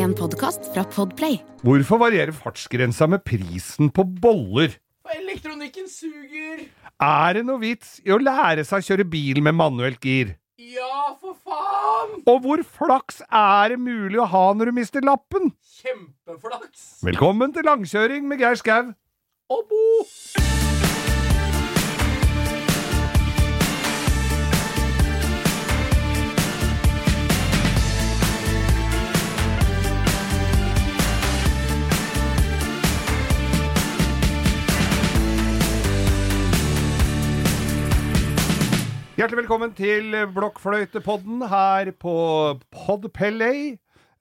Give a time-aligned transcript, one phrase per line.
[0.00, 1.42] En podkast fra Podplay.
[1.60, 4.78] Hvorfor varierer fartsgrensa med prisen på boller?
[5.12, 6.62] Elektronikken suger!
[7.04, 10.32] Er det noe vits i å lære seg å kjøre bil med manuelt gir?
[10.56, 12.16] Ja, for faen!
[12.24, 15.52] Og hvor flaks er det mulig å ha når du mister lappen?
[15.82, 17.02] Kjempeflaks!
[17.04, 18.94] Velkommen til langkjøring med Geir Skau.
[19.52, 19.84] Og Bo!
[39.20, 42.12] Hjertelig velkommen til Blokkfløytepodden her på
[42.72, 43.74] Podpellay.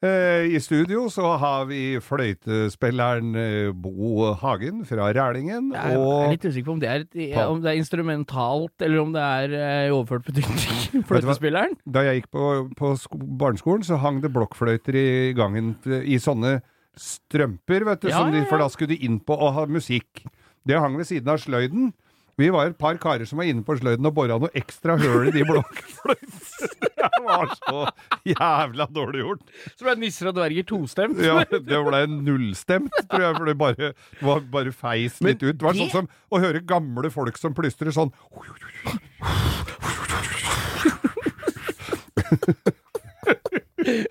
[0.04, 5.70] Eh, I studio så har vi fløytespilleren eh, Bo Hagen fra Rælingen.
[5.72, 7.06] Jeg er litt usikker på om det er,
[7.46, 11.06] om det er instrumentalt, eller om det er eh, i overført betydning.
[11.14, 11.80] Fløytespilleren.
[11.88, 12.92] da jeg gikk på, på
[13.40, 15.08] barneskolen, så hang det blokkfløyter i
[15.40, 16.58] gangen i sånne
[17.00, 20.26] strømper, vet du, Ja, som de, for da skulle de inn på å ha musikk.
[20.68, 21.94] Det hang ved siden av sløyden.
[22.40, 25.28] Vi var et par karer som var inne på sløyden og bora noe ekstra høl
[25.28, 26.70] i de blokkfløytene.
[27.00, 27.82] Det var så
[28.28, 29.42] jævla dårlig gjort.
[29.78, 31.20] Så ble nisser og dverger tostemt.
[31.24, 33.92] Ja, det ble nullstemt, tror jeg, for det bare,
[34.24, 35.56] var bare feis litt ut.
[35.60, 38.12] Det var sånn som å høre gamle folk som plystrer sånn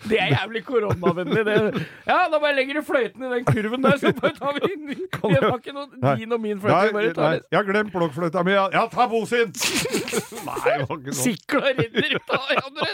[0.09, 1.43] Det er jævlig koronavennlig.
[1.49, 1.57] Det.
[2.09, 4.87] Ja, da bare legger du fløyten i den kurven der, så bare tar vi inn.
[5.29, 7.15] Det var ikke noe din og min Nei, fløyte.
[7.19, 8.53] tar nei, jeg har glemt blokkfløyta mi.
[8.55, 9.51] Ja, ja, ta Bosin!
[10.49, 11.25] Nei, det var ikke sånn.
[11.25, 12.89] Sikla renner ut av hverandre.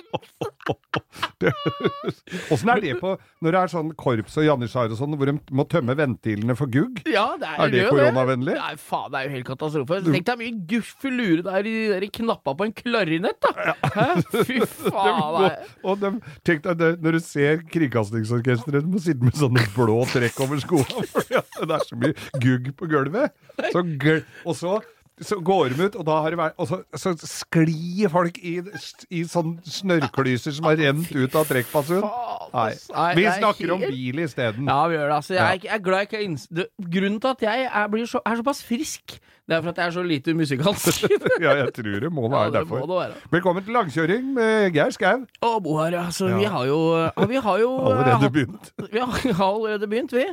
[2.54, 3.12] Åssen er det på
[3.44, 6.70] når det er sånn korps og janitsjar og sånn, hvor de må tømme ventilene for
[6.72, 7.02] gugg?
[7.10, 8.56] Ja, det er, Er det koronavennlig?
[8.58, 10.00] Nei, faen, det er jo helt katastrofe.
[10.08, 13.74] Tenk deg mye guffelure der i de knappa på en klarinett, da.
[13.94, 14.08] Hæ?
[14.48, 15.20] Fy faen.
[15.24, 15.52] De nei.
[15.84, 16.12] og de,
[16.48, 21.68] tenk det, når du ser Kringkastingsorkesteret, må sitte med sånne blå trekk over skoene, for
[21.68, 23.34] det er så mye gugg på gulvet.
[23.70, 24.78] Så, gul, og så
[25.22, 28.56] så går de ut, og da har det vært Og så, så sklir folk i,
[29.14, 32.02] i sånne snørrklyser som har rent ut av trekkpasset.
[32.54, 32.72] Nei.
[32.90, 34.66] Nei, Vi er snakker om bil isteden.
[34.66, 35.18] Ja, vi gjør det.
[35.20, 36.66] Altså, jeg, er glad jeg ikke det-
[36.96, 39.14] Grunnen til at jeg er, så, er såpass frisk,
[39.46, 41.04] det er for at jeg er så lite musikalsk.
[41.44, 42.82] Ja, jeg tror det må Ja, være derfor.
[42.82, 43.20] må det være.
[43.36, 45.22] Velkommen til langkjøring med Geir Skau.
[45.44, 46.06] Å, Bo her, ja.
[46.08, 46.80] Altså, vi har jo,
[47.30, 48.72] vi har jo Allerede begynt.
[48.90, 50.26] Vi har, har allerede begynt, vi.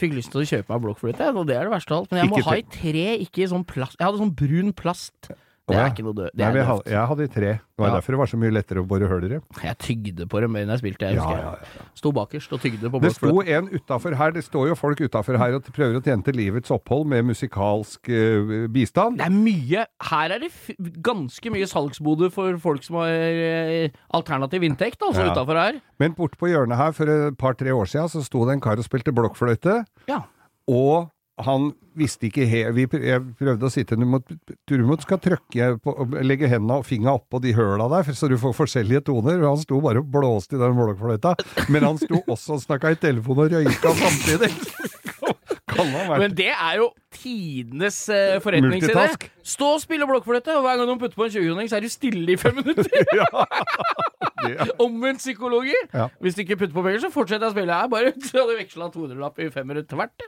[0.00, 2.10] Fikk lyst til å kjøpe meg blokkfløyte, og det er det verste av alt.
[2.10, 3.98] Men jeg må ha i tre, ikke i sånn plast.
[4.00, 5.30] Jeg hadde sånn brun plast.
[5.66, 6.30] Det er ikke noe død.
[6.36, 6.84] Nei, vi døvt.
[6.92, 7.52] jeg hadde tre.
[7.74, 7.94] Det var Ja.
[7.94, 9.38] derfor det var så mye lettere å bore hull i.
[9.64, 10.98] Jeg tygde på det mer enn jeg spilte.
[11.08, 11.40] Jeg Ja, husker.
[11.40, 14.98] ja, Sto bakerst og tygde på Det sto en utafor her, det står jo folk
[15.00, 19.16] utafor her og prøver å tjene til livets opphold med musikalsk uh, bistand.
[19.16, 20.52] Det er mye Her er det
[21.00, 25.32] ganske mye salgsboder for folk som har uh, alternativ inntekt, altså Ja.
[25.32, 25.80] utafor her.
[25.98, 28.76] Men bort på hjørnet her for et par-tre år siden så sto det en kar
[28.76, 30.20] og spilte blokkfløyte, Ja.
[30.68, 31.10] og
[31.42, 36.50] han visste ikke helt Jeg prøvde å si til ham at skal trykke på, legge
[36.50, 39.42] hendene og fingra oppå de høla der, så du får forskjellige toner.
[39.42, 41.34] Han sto bare og blåste i den blokkfløyta.
[41.74, 44.52] Men han sto også og snakka i telefonen og røyka samtidig.
[45.74, 49.08] Men det er jo tidenes uh, forretningsidé.
[49.42, 51.90] Stå og spille blokkfløyte, og hver gang noen putter på en 20-kroning, så er du
[51.90, 52.94] stille i fem minutter.
[54.84, 55.74] Omvendt psykologi.
[55.94, 56.08] Ja.
[56.20, 57.90] Hvis du ikke putter på penger, så fortsetter jeg å spille her.
[57.92, 60.26] Bare hadde veksla 200-lapp i fem minutter tvert.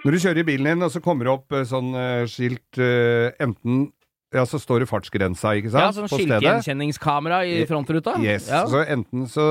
[0.00, 2.80] Når du kjører i bilen din, og så kommer det opp eh, sånn eh, skilt
[2.80, 3.90] eh, enten
[4.32, 5.82] Ja, så står det fartsgrensa, ikke sant?
[5.82, 8.14] Ja, sånn skiltgjenkjenningskamera i frontruta.
[8.22, 8.46] Yes.
[8.46, 8.62] Ja.
[8.70, 9.44] Så enten så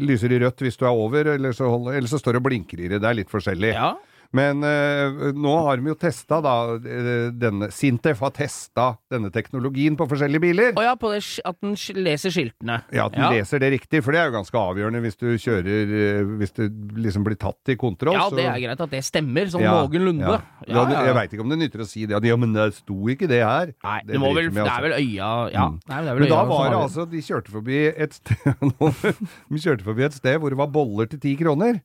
[0.00, 2.46] lyser det rødt hvis du er over, eller så, holder, eller så står det og
[2.48, 3.02] blinker i det.
[3.04, 3.74] Det er litt forskjellig.
[3.76, 3.92] ja.
[4.32, 9.96] Men eh, nå har de jo testa da eh, denne Sintef har testa denne teknologien
[9.98, 10.72] på forskjellige biler.
[10.78, 11.74] Og ja, på det, at den
[12.04, 12.80] leser skiltene.
[12.94, 15.94] Ja, at den leser det riktig, for det er jo ganske avgjørende hvis du kjører
[16.00, 16.64] eh, Hvis du
[17.04, 18.14] liksom blir tatt i kontroll.
[18.16, 20.24] Ja, så- det er greit at det stemmer, sånn Ja, noenlunde.
[20.24, 20.40] ja.
[20.64, 21.04] Ja, ja, ja.
[21.10, 22.18] Jeg veit ikke om det nytter å si det.
[22.24, 23.74] Ja, men det sto ikke det her.
[23.84, 25.80] Nei, det, må vel, det er vel øya Ja, Mm.
[25.88, 28.54] nei, det vel Men da var det altså De kjørte forbi et sted
[29.50, 31.80] De kjørte forbi et sted hvor det var boller til ti kroner.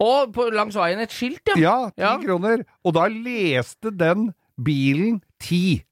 [0.00, 1.56] Og på, langs veien et skilt, ja.
[1.56, 2.18] Ja, ti Ja.
[2.18, 2.64] kroner.
[2.84, 4.32] Og da leste den
[4.62, 5.84] bilen ti.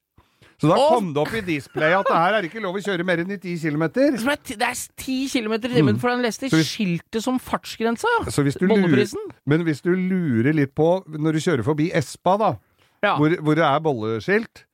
[0.62, 0.88] Så da Å!
[0.94, 3.32] kom det opp i displayet at det her er ikke lov å kjøre mer enn
[3.34, 4.16] i ti kilometer.
[4.16, 6.50] Som er ti- Det er ti kilometer i timen, for den leste Mm.
[6.50, 8.30] Så hvis- skiltet som fartsgrensa, ja.
[8.30, 9.18] Så hvis du lurer, Bolleprisen.
[9.46, 12.56] men hvis du lurer litt på når du kjører forbi Espa, da,
[13.02, 13.16] Ja.
[13.16, 14.64] hvor, hvor det er bolleskilt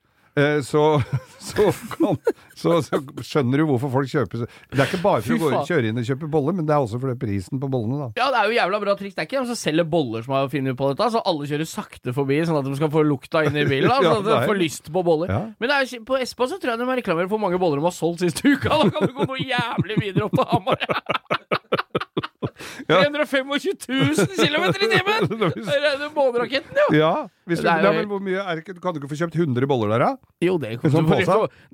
[0.64, 0.82] så,
[1.48, 2.18] så, kan,
[2.58, 5.90] så, så skjønner du hvorfor folk kjøper Det er ikke bare for å gå, kjøre
[5.90, 8.08] inn og kjøpe boller, men det er også fordi prisen på bollene, da.
[8.20, 9.16] Ja, det er jo jævla bra triks.
[9.16, 11.70] Det er ikke de som selger boller som har funnet på dette, så alle kjører
[11.70, 13.90] sakte forbi, sånn at de skal få lukta inn i bilen.
[13.90, 15.34] Da, sånn at de får lyst på boller.
[15.34, 15.44] Ja.
[15.58, 18.24] Men jo på Espa så tror jeg de reklamerer for mange boller de har solgt
[18.24, 18.74] siste uka.
[18.74, 20.84] Da kan du gå noe jævlig videre opp til Hamar.
[22.88, 23.02] Ja.
[23.04, 25.28] 325 000 km i timen!
[25.68, 26.86] Det er den måneraketten, jo.
[26.96, 27.12] Ja,
[27.48, 30.04] hvis du, er hvor mye er det Kan du ikke få kjøpt 100 boller der,
[30.04, 30.32] da?
[30.44, 31.08] Jo, det kom, sånn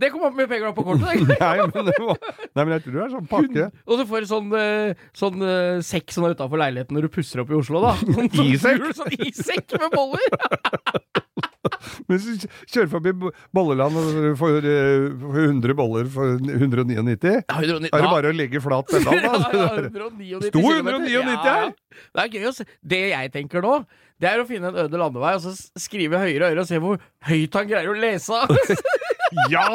[0.00, 1.24] det kommer opp mye penger da på kortet.
[1.44, 2.20] Nei, men, det var,
[2.54, 3.66] nei, men jeg tror det er sånn pakke.
[3.88, 7.42] Og du får sånn, eh, sånn eh, sekk som er utafor leiligheten når du pusser
[7.42, 7.94] opp i Oslo, da.
[8.14, 8.88] Sånn, Isekk?
[8.96, 11.50] Sånn isekk med boller!
[12.08, 15.06] Men du kjører forbi Bo- Bolleland og får eh,
[15.48, 19.50] 100 boller for 199, Ja, 109 er det bare å legge flat pedal, Ja, da?
[19.54, 21.72] ja, 199 Sto 199 her?
[22.14, 22.66] Det er gøy å se.
[22.84, 23.74] Det jeg tenker nå,
[24.22, 26.80] det er å finne en øde landevei og så skrive høyere og høyere og se
[26.82, 27.00] hvor
[27.30, 28.44] høyt han greier å lese.
[29.50, 29.66] Ja!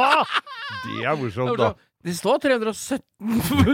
[0.85, 1.73] Det er morsomt, da.
[2.05, 3.01] Det står 317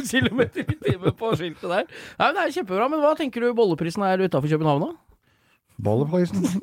[0.10, 1.84] km i timen på skiltet der.
[2.18, 2.88] Nei, men Det er kjempebra.
[2.90, 5.15] Men hva tenker du bolleprisen er utafor København, da?
[5.78, 6.44] Bolleprisen.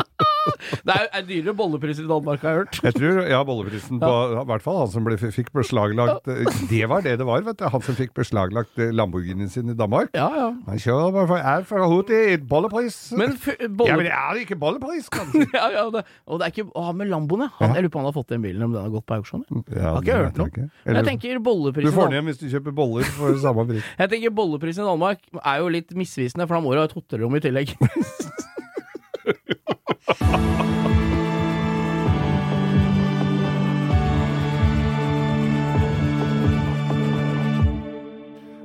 [0.86, 2.78] Det er, er dyrere bollepriser i Danmark, har jeg hørt.
[2.86, 4.10] Jeg tror, ja, bolleprisen på
[4.40, 7.58] I hvert fall han som ble, fikk beslaglagt eh, Det var det det var, vet
[7.60, 7.66] du.
[7.72, 10.12] Han som fikk beslaglagt eh, Lamborghinien sin i Danmark.
[10.16, 10.48] Ja, ja.
[10.68, 12.20] Han kjører for er for hurtig
[12.50, 12.98] bollepris.
[13.20, 15.46] Men f ja, men det er ikke bollepris, kanskje.
[15.60, 17.46] Ja, ja, det, og det er ikke å med Lamboen.
[17.58, 19.18] Han, Jeg lurer på om han har fått den bilen, om den har gått på
[19.18, 19.44] auksjon.
[19.74, 20.50] Ja, Har ikke hørt noe.
[20.56, 23.84] Men Eller- jeg tenker Du får den igjen hvis du kjøper boller for samme pris.
[24.00, 26.96] Jeg tenker bolleprisen i Danmark er jo litt misvisende, for da må du ha et
[26.96, 27.74] hotellrom i tillegg.
[30.10, 30.99] ハハハハ!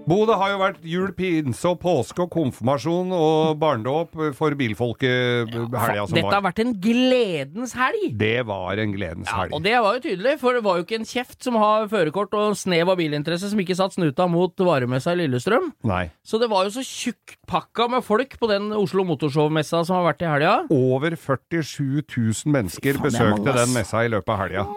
[0.05, 5.49] Bo, det har jo vært jul, pinse og påske og konfirmasjon og barndåp for bilfolket
[5.49, 8.03] helga som Dette har vært en gledens helg!
[8.19, 9.55] Det var en gledens Ja, helg.
[9.57, 12.37] og det var jo tydelig, for det var jo ikke en kjeft som har førerkort
[12.37, 15.71] og snev av bilinteresse som ikke satt snuta mot varemessa i Lillestrøm.
[15.89, 16.03] Nei.
[16.21, 20.21] Så det var jo så tjukkpakka med folk på den Oslo Motorshow-messa som har vært
[20.21, 20.55] i helga.
[20.69, 24.67] Over 47 000 mennesker er mange, besøkte den messa i løpet av helga.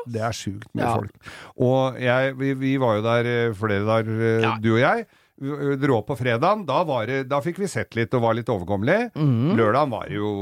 [0.00, 0.12] Ass!
[0.16, 0.94] Det er sjukt mye Ja.
[0.96, 1.32] folk.
[1.60, 4.56] Og jeg, vi, vi var jo der eh, flere der, eh, Ja.
[4.60, 5.06] du og jeg.
[5.40, 6.66] Vi Dro på fredagen.
[6.68, 9.06] Da, var det, da fikk vi sett litt og var litt overkommelig.
[9.16, 9.54] Mm.
[9.56, 10.32] Lørdagen var jo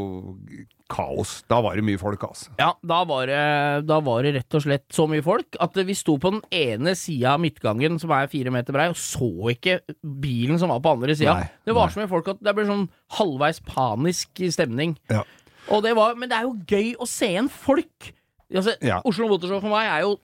[0.90, 1.44] kaos.
[1.46, 2.50] Da var det mye folk, altså.
[2.58, 5.94] Ja, da var, det, da var det rett og slett så mye folk at vi
[5.94, 9.78] sto på den ene sida av midtgangen, som er fire meter brei, og så ikke
[10.02, 11.37] bilen som var på andre sida.
[11.62, 11.94] Det var nei.
[11.94, 12.87] så mye folk at det ble sånn
[13.20, 14.96] halvveis panisk stemning.
[15.12, 15.22] Ja.
[15.70, 18.14] Og det var, men det er jo gøy å se igjen folk.
[18.55, 19.00] Altså, Ja.
[19.05, 20.17] Oslo Motorshow for meg er jo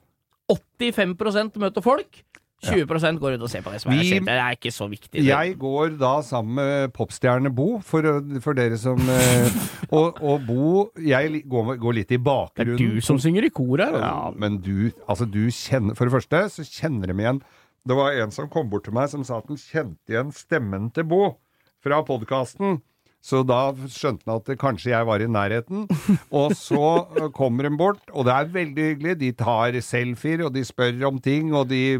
[0.79, 2.23] 85% møter folk.
[2.65, 5.11] 20% går ut og ser på det som er Vi- Det er ikke så viktig.
[5.11, 5.25] det.
[5.25, 8.01] Jeg går da sammen med popstjerne Bo, for,
[8.41, 9.51] for dere som eh,
[9.91, 12.77] og, og Bo Jeg går, går litt i bakgrunnen.
[12.77, 13.91] det er du som synger i kor her.
[13.99, 14.39] Ja, altså.
[14.39, 17.41] men du, altså du kjenner For det første så kjenner de igjen
[17.85, 20.91] Det var en som kom bort til meg som sa at han kjente igjen stemmen
[20.95, 21.35] til Bo
[21.83, 22.79] fra podkasten.
[23.25, 25.87] Så da skjønte han at kanskje jeg var i nærheten.
[26.29, 26.81] Og så
[27.17, 29.15] eh, kommer de bort, og det er veldig hyggelig.
[29.23, 31.97] De tar selfier, og de spør om ting, og de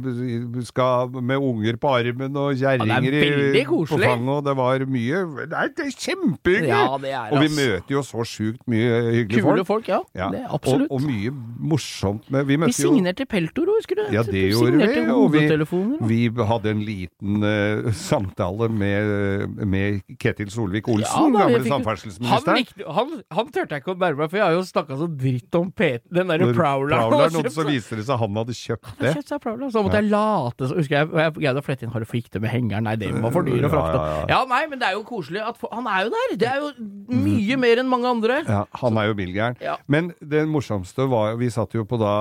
[0.67, 5.23] skal med unger på armen og kjerringer Ja, er på fanget, og det var mye
[5.49, 6.69] Det er, kjempehyggelig!
[6.69, 9.71] Ja, det er, og vi møter jo så sjukt mye hyggelige Kule folk.
[9.71, 9.99] folk, ja.
[10.17, 10.91] Ja, Det er absolutt.
[10.91, 11.33] Og, og mye
[11.73, 14.05] morsomt med Vi vi signerte jo Peltoro, husker du?
[14.13, 15.01] Ja, det gjorde vi.
[15.15, 22.65] Og vi, vi hadde en liten uh, samtale med, med Ketil Solvik-Olsen, Ja, gamle samferdselsministeren.
[22.85, 25.07] Han, han, han turte jeg ikke å bære meg, for jeg har jo snakka så
[25.09, 27.05] dritt om P den derre Når Prowler.
[27.33, 29.13] noen så viser det seg han hadde kjøpt det.
[29.17, 32.03] Kjøpt Prowler, så måtte jeg late som Husker jeg jeg greide å flette inn Har
[32.03, 32.85] du flikte med hengeren?
[32.89, 33.97] Nei, det var for dyr å frakte.
[34.01, 34.25] ja, ja.
[34.35, 36.35] Ja, nei, men det er jo koselig at Han er jo der!
[36.41, 36.71] Det er jo
[37.15, 38.41] mye mer enn mange andre.
[38.47, 39.55] Ja, han er jo bilgæren.
[39.63, 39.77] Ja.
[39.87, 42.13] Men det morsomste var Vi satt jo på da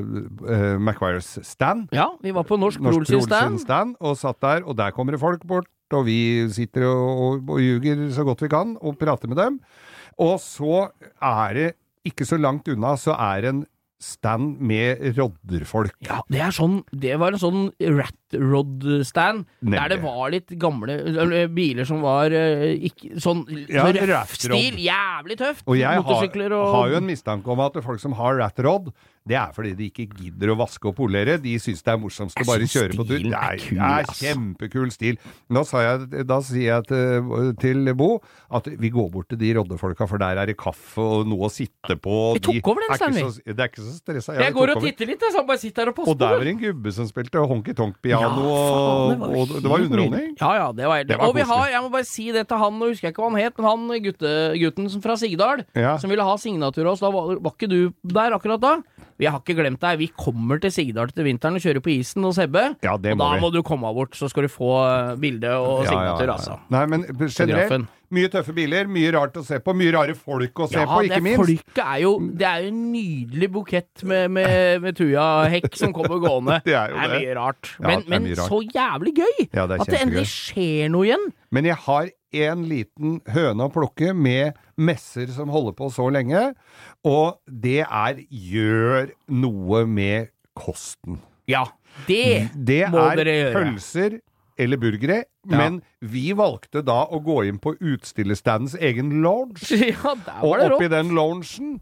[0.00, 1.88] uh, Macquaries stand.
[1.96, 3.60] Ja, vi var på Norsk Norsk Prol sin Prol sin stand.
[3.64, 6.18] stand, og satt der, og der kommer det folk bort, og vi
[6.54, 9.60] sitter og, og, og ljuger så godt vi kan, og prater med dem.
[10.22, 10.88] Og så
[11.22, 11.70] er det,
[12.06, 13.64] ikke så langt unna, så er det en
[14.02, 15.94] stand med rodderfolk.
[16.04, 17.62] Ja, det er sånn Det var en sånn
[17.96, 20.96] rat rod-stand, der det var litt gamle
[21.54, 24.78] biler som var eh, ikke sånn Ja, røff stil.
[24.82, 25.64] Jævlig tøft.
[25.66, 28.58] Og jeg har, Motorsykler og har jo en mistanke om at folk som har rat
[28.66, 28.90] rod,
[29.26, 31.34] det er fordi de ikke gidder å vaske og polere.
[31.42, 33.24] De syns det er morsomst å bare kjøre på tur.
[33.26, 35.18] Det er kul, det er kjempekul stil.
[35.50, 38.10] Da, sa jeg, da sier jeg til, til Bo
[38.54, 41.50] at vi går bort til de roddefolka, for der er det kaffe og noe å
[41.50, 42.14] sitte på.
[42.38, 44.36] Vi tok de over den stand, så- Det er ikke så stressa.
[44.38, 46.54] Jeg går og titter litt, jeg, så bare sitter her og Og der var det
[46.54, 50.34] en gubbe som spilte honky-tonk-piano piano og, og det var underholdning.
[50.40, 52.58] Ja, ja, det var Det var Og vi har, jeg må bare si det til
[52.58, 55.96] han, nå husker jeg ikke hva han het, men han gutte, gutten fra Sigdal, Ja.
[55.98, 58.74] som ville ha signatur hos, da var, var ikke du der akkurat da?
[59.16, 62.24] Vi har ikke glemt deg, vi kommer til Sigdal til vinteren og kjører på isen
[62.26, 62.76] hos Hebbe.
[62.84, 63.40] Ja, det og da vi.
[63.40, 66.26] må du komme bort, så skal du få eh, bilde og Ja, ja, signatur, ja,
[66.26, 66.32] ja.
[66.36, 66.58] altså.
[66.74, 67.88] Nei, men generelt.
[68.14, 71.00] Mye tøffe biler, mye rart å se på, mye rare folk å se Ja, på,
[71.08, 71.40] ikke minst.
[71.42, 76.20] folket er jo Det er jo en nydelig bukett med, med, med tujahekk som kommer
[76.22, 76.60] gående.
[76.68, 77.20] Det er jo det.
[77.20, 77.72] mye rart.
[77.80, 78.52] Ja, Men, det er men mye rart.
[78.52, 79.48] så jævlig gøy!
[79.52, 81.26] Ja, det er At det endelig skjer noe igjen.
[81.50, 86.50] Men jeg har en liten høne å plukke med messer som holder på så lenge,
[87.06, 91.20] og det er gjør noe med kosten.
[91.48, 91.62] Ja,
[92.08, 93.46] det Det må er dere gjøre.
[93.46, 94.18] Det er pølser
[94.58, 95.56] eller burgere, Ja.
[95.58, 101.12] men vi valgte da å gå inn på utstillestandens egen lounge, Ja, og oppi den
[101.16, 101.76] loungen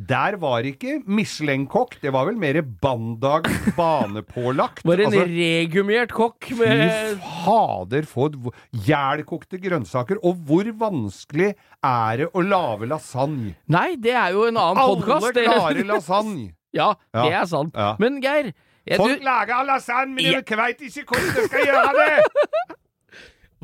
[0.00, 3.44] der var ikke Michelin-kokk, det var vel mer Bandag
[3.76, 4.80] banepålagt.
[4.88, 8.32] Var en Altså, regummert kokk Fy med fader, for
[8.86, 10.16] jælkokte grønnsaker.
[10.24, 11.50] Og hvor vanskelig
[11.84, 13.52] er det å lage lasagne?
[13.68, 15.36] Nei, det er jo en annen Alle podkast.
[15.36, 16.48] klarer lasagne.
[16.72, 17.76] Ja, det er sant.
[17.76, 17.92] Ja.
[18.00, 18.54] Men Geir
[18.96, 22.14] Folk lager lasagne, men de vet ikke hvordan de skal gjøre det!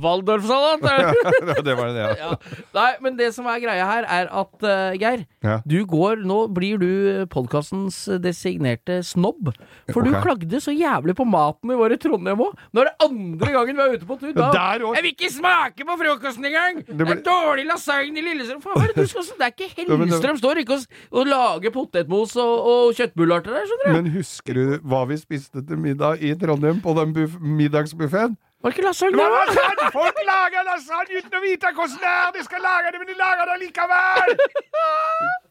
[0.03, 0.83] Waldorfsalat!
[0.85, 1.65] er det?
[1.69, 2.11] det var det, ja.
[2.23, 2.61] ja.
[2.77, 5.61] Nei, men det som er greia her, er at uh, Geir, Ja.
[5.65, 6.91] du går Nå blir du
[7.33, 9.53] podkastens designerte snobb.
[9.93, 12.57] For du klagde så jævlig på maten i var i Trondheim òg.
[12.75, 14.33] Nå er det andre gangen vi er ute på tur.
[14.37, 16.83] Da, jeg vil ikke smake på frokosten engang!
[16.87, 18.63] Det, ble- er dårlig lasagne i Lillestrøm.
[18.65, 20.87] Faen, hva er det du skal Det er ikke Ja, Hellstrøm står ikke og,
[21.21, 23.97] og lager potetmos og, og kjøttbuller til deg, skjønner du.
[23.99, 28.37] Men husker du hva vi spiste til middag i Trondheim på den buff middagsbuffeen?
[28.67, 29.23] Var det ikke lasagne?
[29.23, 29.27] da?
[29.95, 32.31] Folk lager lasagne uten å vite hvordan det er!
[32.35, 34.33] De skal lage det, men de lager det likevel!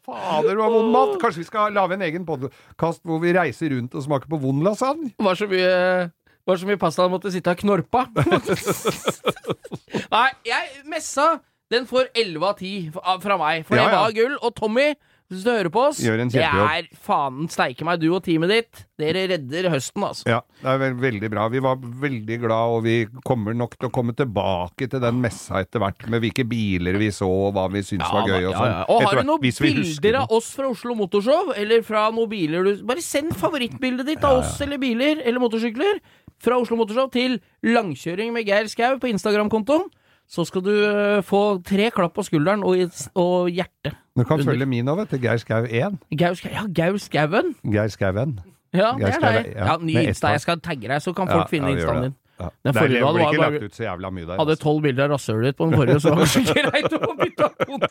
[0.03, 1.13] Fader, du har vond mat.
[1.22, 4.60] Kanskje vi skal lage en egen podkast hvor vi reiser rundt og smaker på vond
[4.67, 5.13] lasagne?
[5.24, 5.72] var så mye
[6.45, 8.03] var så mye pasta han måtte sitte og knorpa.
[10.15, 11.38] Nei, jeg messa
[11.72, 14.03] den får 11 av 10 fra meg, for Ja, det ja.
[14.03, 14.36] var gull.
[14.43, 14.91] Og Tommy,
[15.32, 18.82] hvis du hører på oss, det er faen steike meg, du og teamet ditt.
[19.01, 20.27] Dere redder høsten, altså.
[20.29, 21.48] Ja, det er vel, veldig bra.
[21.50, 22.94] Vi var veldig glad, og vi
[23.25, 27.10] kommer nok til å komme tilbake til den messa etter hvert, med hvilke biler vi
[27.15, 28.70] så, og hva vi syntes var gøy og sånn.
[28.70, 28.86] ja.
[28.86, 32.86] Og har du noen bilder av oss fra Oslo Motorshow, eller fra noen biler du
[32.86, 36.00] Bare send favorittbildet ditt av oss eller biler eller motorsykler
[36.46, 39.89] fra Oslo Motorshow til langkjøring med Geir Skau på Instagram-kontoen.
[40.29, 42.86] Så skal du øh, få tre klapp på skulderen og,
[43.17, 43.94] og hjerte.
[44.17, 44.45] Du kan under.
[44.53, 45.17] følge min òg, vet du.
[45.27, 45.98] Geir Skau 1.
[46.17, 47.55] Geir Skau, ja, Gaur Skauen.
[47.67, 48.39] Geir Skauen.
[48.74, 49.53] Ja, det er deg.
[49.55, 50.27] ja, Ja, ny Insta.
[50.36, 52.15] Jeg skal tagge deg, så kan folk finne ja, Instaen din.
[52.39, 52.50] Ja.
[52.65, 54.38] Den forrige var ikke bare- lagt ut så jævla mye der.
[54.39, 54.63] Hadde altså.
[54.63, 57.15] tolv bilder av rasshølet ditt på den forrige, så det var kanskje ikke greit å
[57.19, 57.89] bytte konto.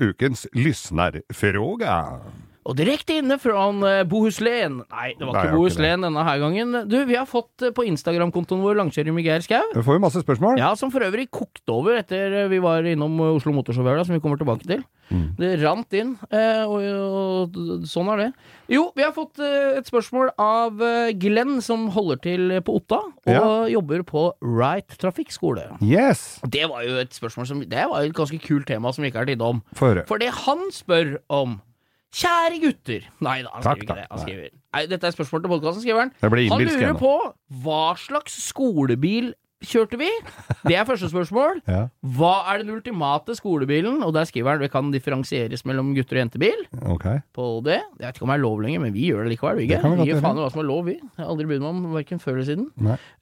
[0.00, 2.20] Ukens lyssnarfråga.
[2.68, 4.82] Og direkte inne fra eh, Bohuslän.
[4.92, 6.76] Nei, det var Nei, ikke Bohuslän denne her gangen.
[6.90, 9.62] Du, vi har fått eh, på Instagram-kontoen vår Langkjøring med Geir Skau.
[9.72, 10.60] Vi får jo masse spørsmål.
[10.60, 14.16] Ja, som for øvrig kokte over etter eh, vi var innom Oslo Motorshow i som
[14.18, 14.82] vi kommer tilbake til.
[15.08, 15.28] Mm.
[15.38, 17.54] Det rant inn, eh, og,
[17.88, 18.26] sånn er det.
[18.68, 20.82] Jo, vi har fått et spørsmål av
[21.16, 23.46] Glenn, som holder til på Otta, og Ja.
[23.78, 25.64] jobber på Right trafikkskole.
[25.80, 26.42] Yes!
[26.44, 29.08] Det var jo et spørsmål som Det var jo et ganske kult tema som vi
[29.08, 29.62] ikke har tid om.
[29.72, 31.56] For det han spør om
[32.14, 34.06] Kjære gutter Nei da, han skriver ikke det.
[34.10, 34.48] Han skriver.
[34.74, 36.12] Nei, dette er spørsmål til podkasten, skriver han.
[36.22, 37.12] Ble Han innbilsk lurer igjen på
[37.64, 39.34] hva slags skolebil
[39.64, 40.08] kjørte vi?
[40.68, 41.60] Det er første spørsmål.
[41.68, 41.82] Ja.
[42.16, 44.00] Hva er den ultimate skolebilen?
[44.06, 46.62] Og der skriver han det kan differensieres mellom gutter- og jentebil.
[46.94, 47.20] Okay.
[47.36, 47.80] På det.
[47.98, 49.60] Jeg vet ikke om det er lov lenger, men vi gjør det likevel.
[49.60, 50.96] Vi, Det vi vi gir faen i hva som er lov, vi.
[50.98, 52.68] Jeg har aldri brydd meg om verken før eller siden.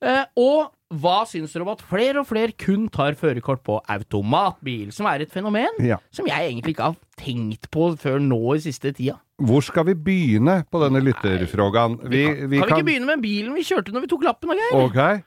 [0.00, 4.93] Eh, og hva syns dere om at flere og flere kun tar førerkort på automatbil,
[4.95, 5.97] som er et fenomen Ja.
[6.14, 9.16] som jeg egentlig ikke har tenkt på før nå i siste tida?
[9.43, 11.99] Hvor skal vi begynne på denne lytterfrågan?
[12.07, 14.55] Vi, kan, vi kan vi ikke begynne med bilen vi kjørte når vi tok lappen,
[14.55, 15.23] da, Geir?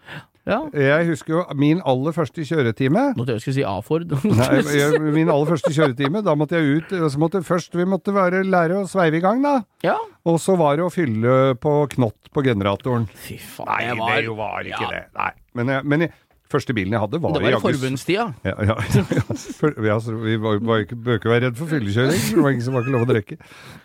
[0.50, 0.60] Ja.
[0.74, 3.04] Jeg husker jo min aller første kjøretime.
[3.14, 4.16] Nå trodde jeg skulle si A-Ford.
[5.18, 8.82] Min aller første kjøretime, da måtte jeg ut så måtte, Først vi måtte være, lære
[8.82, 9.60] å sveive i gang, da.
[9.86, 9.98] ja.
[10.28, 13.08] Og så var det å fylle på knott på generatoren.
[13.24, 15.04] Fy faen, Nei, det var, det var ikke ja, det.
[15.18, 15.32] Nei.
[15.58, 16.14] Men, jeg, men jeg,
[16.50, 18.26] første bilen jeg hadde, var Det var i jaggu- forbundstida.
[18.48, 18.76] Ja, ja,
[19.60, 22.50] For, ja, vi var, var ikke, bør ikke være redd for fyllekjøring, for det var
[22.56, 23.38] ingen som var ikke lov å drikke.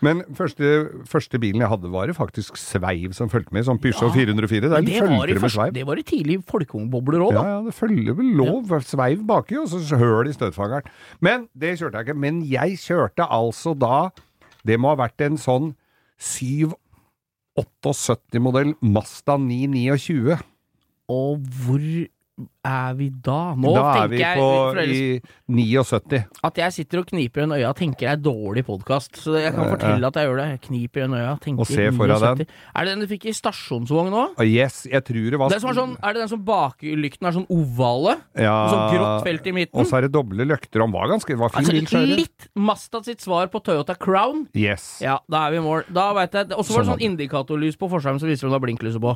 [0.06, 0.70] Men første,
[1.10, 4.70] første bilen jeg hadde, var det faktisk sveiv som fulgte med, sånn Peugeot 404.
[4.72, 5.72] Der Det var, i det med sveiv.
[5.76, 7.48] det var i tidlig folkeungbobler òg, Ja, da.
[7.56, 8.72] ja, det følger vel lov.
[8.84, 10.88] Sveiv baki, og så høl i støtfangeren.
[11.20, 12.18] Men det kjørte jeg ikke.
[12.24, 14.10] Men jeg kjørte altså da
[14.64, 15.74] Det må ha vært en sånn
[17.58, 20.38] 778-modell Masta 929.
[21.12, 21.82] Og hvor
[22.66, 23.54] er vi da?
[23.54, 26.18] Nå da er vi på jeg, i 79.
[26.48, 29.20] At jeg sitter og kniper igjen øya, tenker jeg er dårlig podkast.
[29.22, 30.46] Så jeg kan fortelle at jeg gjør det.
[30.54, 32.40] Jeg kniper igjen øya, tenker Og se foran 79.
[32.40, 32.56] den.
[32.74, 34.24] Er det den du fikk i stasjonsvogn nå?
[34.34, 37.30] Ah, Yes, jeg tror det var Det som er, sånn, er det den som baklykten
[37.30, 38.16] er sånn ovale?
[38.34, 39.78] ja, Med sånn grått felt i midten?
[39.78, 40.82] Og så er det doble løkter.
[40.82, 44.48] Han var ganske var fin Altså, litt Masta sitt svar på Toyota Crown.
[44.58, 44.98] Yes.
[45.04, 45.86] Ja, da er vi i mål.
[45.94, 48.52] Da vet jeg Og så var det Sånn sånn indikatorlys på forskjermen som viser om
[48.52, 49.14] det har blinklyset på.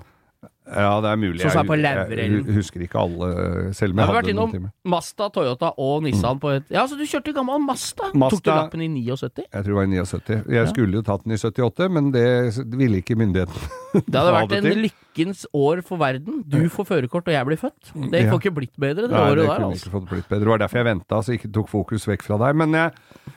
[0.68, 1.40] Ja, det er mulig.
[1.50, 4.70] Som er på Jeg- jeg husker ikke alle, selv om jeg hadde noen timer.
[4.84, 8.82] Masta, Toyota og Nissan på et Ja, så du kjørte gammel Masta Tok du lappen
[8.82, 9.46] i 79?
[9.50, 10.44] Jeg tror det var i 79.
[10.52, 13.70] Jeg skulle jo tatt den i 78, men det ville ikke myndighetene.
[14.04, 16.44] Det hadde vært en lykkens år for verden.
[16.46, 18.10] Du får førerkort, og jeg blir født.
[18.12, 18.30] Det Ja.
[18.30, 19.88] får ikke blitt bedre det Nei, året det der, altså.
[19.88, 20.40] ikke fått blitt bedre.
[20.44, 22.54] Det var derfor jeg venta, så jeg ikke tok fokus vekk fra deg.
[22.54, 22.92] Men jeg,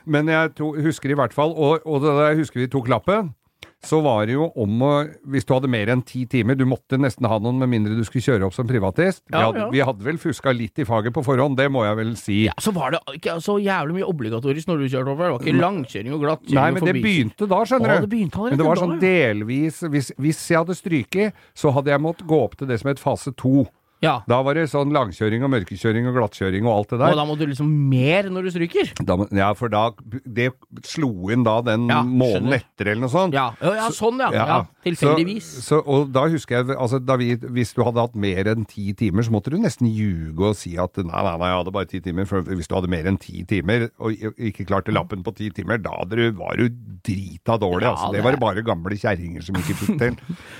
[0.05, 3.33] men jeg to, husker i hvert fall, og, og da jeg husker vi tok lappen,
[3.81, 4.91] så var det jo om å
[5.33, 8.03] Hvis du hadde mer enn ti timer, du måtte nesten ha noen med mindre du
[8.05, 9.23] skulle kjøre opp som privatist.
[9.25, 9.69] vi, hadde, ja.
[9.73, 12.37] vi hadde vel fuska litt i faget på forhånd, det må jeg vel si.
[12.49, 15.25] Ja, så var det ikke så jævlig mye obligatorisk når du kjørte over.
[15.25, 18.09] Det var ikke langkjøring og glatt Nei, men det begynte da, skjønner du.
[18.11, 22.29] det men det var sånn delvis hvis, hvis jeg hadde stryket, så hadde jeg måttet
[22.29, 23.65] gå opp til det som het fase to.
[24.01, 24.15] Ja.
[24.29, 27.13] Da var det sånn langkjøring og mørkekjøring og glattkjøring og alt det der.
[27.13, 28.93] Og da må du liksom mer når du stryker.
[29.05, 29.89] Da, ja, for da
[30.25, 30.51] Det
[30.87, 33.35] slo inn da den Ja, måneden etter eller noe sånt.
[33.37, 34.31] Ja, ja, sånn ja.
[34.33, 34.59] ja.
[34.81, 35.49] Tilfeldigvis.
[35.59, 38.65] Så, så, og da husker jeg altså, da vi, Hvis du hadde hatt mer enn
[38.69, 41.75] ti timer, så måtte du nesten ljuge og si at nei, nei, nei, jeg hadde
[41.75, 42.29] bare ti timer.
[42.29, 45.81] For hvis du hadde mer enn ti timer og ikke klarte lappen på ti timer,
[45.83, 46.71] da du, var du
[47.05, 47.85] drita dårlig.
[47.85, 48.09] Ja, altså.
[48.15, 50.17] Det det var det bare gamle kjerringer som ikke fikk til.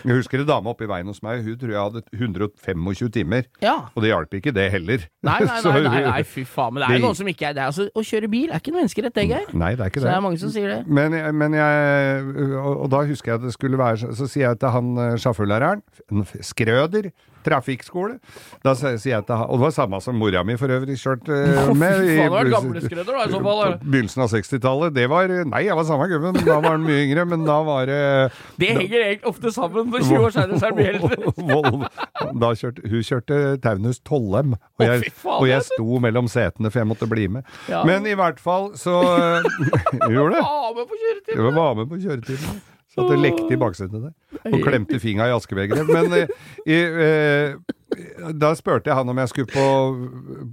[0.07, 3.30] Jeg husker en dame oppe i veien hos meg, hun tror jeg hadde 125 timer.
[3.63, 3.75] Ja.
[3.95, 5.05] Og det hjalp ikke, det heller.
[5.23, 6.73] Nei, nei, nei, nei, nei, fy faen.
[6.75, 7.65] Men det er noen som ikke er det.
[7.71, 9.50] Altså, å kjøre bil er ikke en menneskerett, det, Geir.
[9.53, 10.17] Nei, det er ikke Så det det.
[10.17, 10.79] er mange som sier det.
[10.88, 12.25] Men, men jeg
[12.61, 14.91] og, og da husker jeg at det skulle være så- Så sier jeg til han
[14.97, 15.81] eh, sjåførlæreren
[16.41, 17.11] Skrøder
[17.45, 18.17] trafikkskole.
[18.65, 21.36] Da sier jeg til han Og det var samme som mora mi for øvrig kjørte
[21.36, 22.05] eh, med.
[22.05, 22.17] i
[23.81, 24.95] Begynnelsen av 60-tallet.
[24.95, 26.38] Det var Nei, jeg var samme gubben.
[26.45, 28.01] Da var han mye yngre, men da var det
[28.62, 29.91] Det henger egentlig ofte sammen.
[29.91, 31.12] For 20 år seinere er du eldre.
[32.62, 37.07] Kjørte, hun kjørte Taunus Tollem, og jeg, og jeg sto mellom setene for jeg måtte
[37.10, 37.48] bli med.
[37.88, 41.39] Men i hvert fall så Hun gjorde det.
[41.51, 42.62] Var med på kjøretimen.
[42.91, 44.15] Satt og lekte i baksetet der.
[44.51, 45.88] Og klemte fingra i askebegeret.
[45.88, 46.33] Men eh,
[46.65, 47.53] i, eh,
[48.39, 49.65] da spurte jeg han om jeg skulle på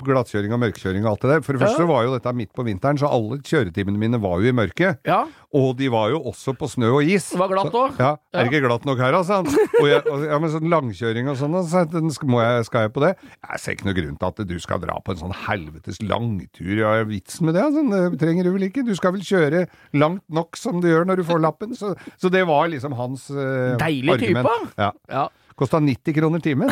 [0.06, 1.42] glattkjøring og mørkekjøring og alt det der.
[1.46, 4.42] For det første så var jo dette midt på vinteren, så alle kjøretimene mine var
[4.42, 5.00] jo i mørket.
[5.08, 5.24] Ja,
[5.56, 7.30] Og de var jo også på snø og is.
[7.32, 7.94] det var glatt òg.
[8.00, 9.38] Ja, er det ikke glatt nok her, altså?
[9.80, 12.84] Og, jeg, og ja, men sånn langkjøring og sånn, så jeg, skal, må jeg, skal
[12.84, 13.14] jeg på det?
[13.46, 16.74] Jeg ser ikke noe grunn til at du skal dra på en sånn helvetes langtur.
[16.82, 18.84] Ja, vitsen med det, altså, det trenger du vel ikke?
[18.84, 19.64] Du skal vel kjøre
[19.96, 21.72] langt nok som du gjør når du får lappen?
[21.78, 24.56] Så, så det var liksom hans uh, Deilig type.
[24.76, 24.92] Ja.
[25.08, 25.28] Ja.
[25.58, 26.70] Kosta 90 kroner timen.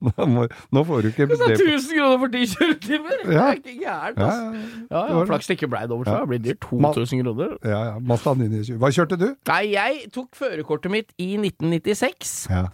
[0.00, 3.16] nå, nå får du ikke Det er 1000 kroner for 10 kjøretimer!
[3.26, 4.44] Det er ikke gærent, ja, altså.
[4.90, 6.20] ja, Ja, ja, Flaks det ikke blei dobbelt så.
[6.22, 6.60] Det blir dyrt.
[6.68, 7.56] 2000 kroner.
[7.64, 7.98] ja, ja.
[8.12, 8.78] Mazda 920.
[8.80, 9.26] Hva kjørte du?
[9.50, 12.36] Nei, jeg tok førerkortet mitt i 1996.
[12.50, 12.64] Ja.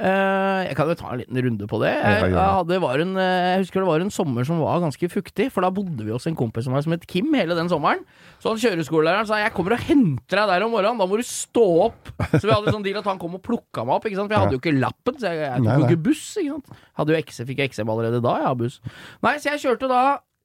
[0.00, 1.90] Eh, jeg kan jo ta en liten runde på det.
[1.92, 5.66] Jeg, jeg, en, eh, jeg husker det var en sommer som var ganske fuktig, for
[5.66, 8.06] da bodde vi hos en kompis av meg som het Kim hele den sommeren.
[8.40, 11.26] Så han kjøreskolelæreren sa jeg kommer og henter deg der om morgenen, da må du
[11.26, 12.14] stå opp.
[12.32, 14.56] Så vi hadde sånn deal at han kom og plukka meg opp, for jeg hadde
[14.56, 15.20] jo ikke lappen.
[15.20, 16.24] Så jeg, jeg tok jo ikke buss.
[17.00, 18.80] Hadde jo ekse, fikk jeg eksem allerede da, jeg har buss.
[19.26, 20.02] Nei, så jeg kjørte da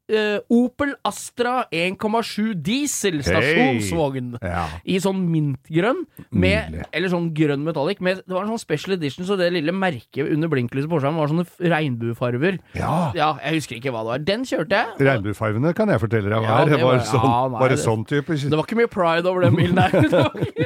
[0.09, 4.35] eh, Opel Astra 1,7 diesel stasjonsvogn.
[4.43, 4.65] Ja.
[4.85, 8.01] I sånn mintgrønn, med, eller sånn grønn metallic.
[8.05, 11.21] Med, det var en sånn special edition, så det lille merket under blinklyset på skjermen
[11.23, 12.59] var sånne regnbuefarver.
[12.77, 12.93] ja.
[13.15, 14.23] Ja, jeg husker ikke hva det var.
[14.27, 15.05] Den kjørte jeg.
[15.07, 18.05] Regnbuefargene kan jeg fortelle deg hva Ja, det var var- sånn, nei, bare det- sånn
[18.05, 20.29] type Det var ikke mye pride over den bilen der.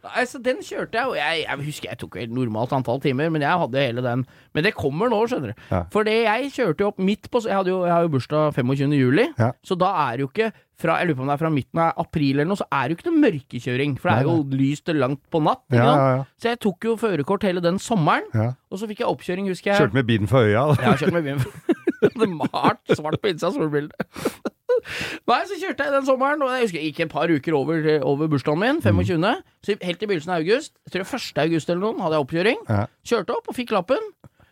[0.00, 3.28] Nei, så den kjørte jeg, og jeg, jeg husker jeg tok et normalt antall timer,
[3.30, 4.24] men jeg hadde hele den.
[4.56, 5.74] Men det kommer nå, skjønner du.
[5.92, 8.79] For det jeg kjørte jo opp midt på Jeg, jo, jeg har jo bursdag 25.
[8.88, 9.52] juli, Ja.
[9.62, 11.78] så da er det jo ikke fra, Jeg lurer på om det er fra midten
[11.78, 13.98] av april eller noe, så er det jo ikke noe mørkekjøring.
[14.00, 15.60] For det er jo lyst til langt på natt.
[15.70, 15.84] Ja,
[16.16, 16.24] ja.
[16.40, 19.80] Så jeg tok jo førerkort hele den sommeren, og så fikk jeg oppkjøring, husker jeg.
[19.82, 20.74] Kjørte med bilen for øya.
[20.74, 20.82] Da.
[20.82, 21.40] Ja, kjørte med bilen.
[21.44, 22.32] for øya.
[22.32, 23.92] malt svart på innsida av solbildet.
[25.28, 27.88] Nei, så kjørte jeg den sommeren, og jeg husker jeg gikk et par uker over,
[28.06, 29.42] over bursdagen min, 25.
[29.66, 31.42] Så helt i begynnelsen av august, jeg tror 1.
[31.44, 32.62] august eller noen, hadde jeg oppkjøring.
[32.70, 32.86] Ja.
[33.04, 34.06] Kjørte opp og fikk lappen.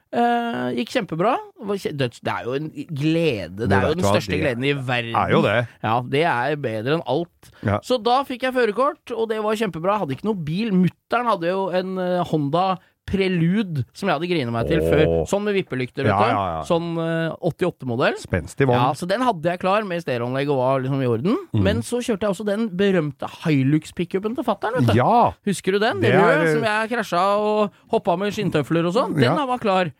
[0.08, 1.34] Eh, gikk kjempebra.
[1.68, 3.66] Det er jo en glede.
[3.68, 5.16] Det er jo den største gleden i verden.
[5.20, 5.56] Er jo det.
[5.84, 7.50] Ja, det er bedre enn alt.
[7.60, 7.80] Ja.
[7.84, 9.96] Så da fikk jeg førerkort, og det var kjempebra.
[9.98, 10.72] Jeg hadde ikke noe bil.
[10.72, 12.66] Mutter'n hadde jo en eh, Honda
[13.08, 14.88] Prelude, som jeg hadde grinet meg til Åh.
[14.92, 15.12] før.
[15.30, 16.30] Sånn med vippelykter, vet Ja, du.
[16.30, 16.62] ja, ja.
[16.68, 18.18] Sånn eh, 88-modell.
[18.20, 21.36] Spenstig Ja, så den hadde jeg klar med stereoanlegg og var liksom i orden.
[21.54, 21.62] Mm.
[21.64, 24.96] Men så kjørte jeg også den berømte Hilux-pickupen til fatter'n, vet du.
[25.00, 25.32] Ja!
[25.48, 26.00] Husker du den?
[26.00, 29.14] Det Den er- røde som jeg krasja og hoppa med skinntøfler og sånn.
[29.14, 29.46] Den Ja.
[29.46, 29.92] var klar.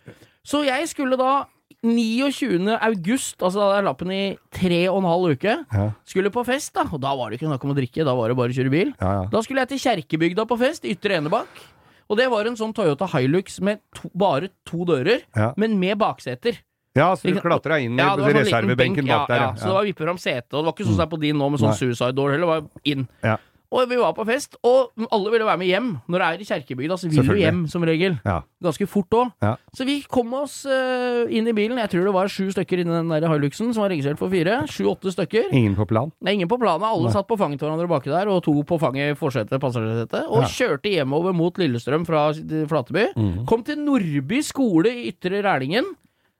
[0.45, 1.47] Så jeg skulle da
[1.85, 2.77] 29.
[2.83, 5.91] august, altså da hadde jeg lappen i tre og en halv uke, Ja.
[6.05, 6.83] skulle på fest, da.
[6.93, 8.71] Og da var det ikke snakk om å drikke, da var det bare å kjøre
[8.71, 8.93] bil.
[9.01, 9.25] Ja, ja.
[9.31, 11.47] Da skulle jeg til Kjerkebygda på fest, Ytre Enebakk.
[12.09, 15.53] Og det var en sånn Toyota Hilux med to, bare to dører, Ja.
[15.57, 16.57] men med bakseter.
[16.97, 19.41] ja, så du klatra inn i Ja, sånn reservebenken benk, bak ja, der.
[19.45, 21.17] Ja, så det var vipper om setet, og det var ikke sånn som det er
[21.17, 21.77] på din nå med sånn Nei.
[21.77, 23.09] suicide door heller, det var inn.
[23.23, 23.37] Ja.
[23.71, 25.89] Og vi var på fest, og alle ville være med hjem.
[26.09, 28.15] Når det er i Kjerkebygda, så vil du hjem som regel.
[28.25, 28.39] Ja.
[28.65, 29.33] Ganske fort òg.
[29.45, 29.51] Ja.
[29.77, 31.77] Så vi kom oss uh, inn i bilen.
[31.83, 34.63] Jeg tror det var sju stykker inni den der Hiluxen som var registrert for fire.
[34.73, 35.53] Sju-åtte stykker.
[35.53, 36.09] Ingen på plan.
[36.25, 36.87] Er ingen på planen.
[36.89, 37.13] Alle Nei.
[37.13, 40.25] satt på fanget til hverandre baki der, og to på fanget i forsetet, passasjersetet.
[40.33, 40.49] Og Ja.
[40.49, 43.11] kjørte hjemover mot Lillestrøm fra Flateby.
[43.21, 43.45] Mm.
[43.47, 45.93] Kom til Nordby skole i Ytre Rælingen.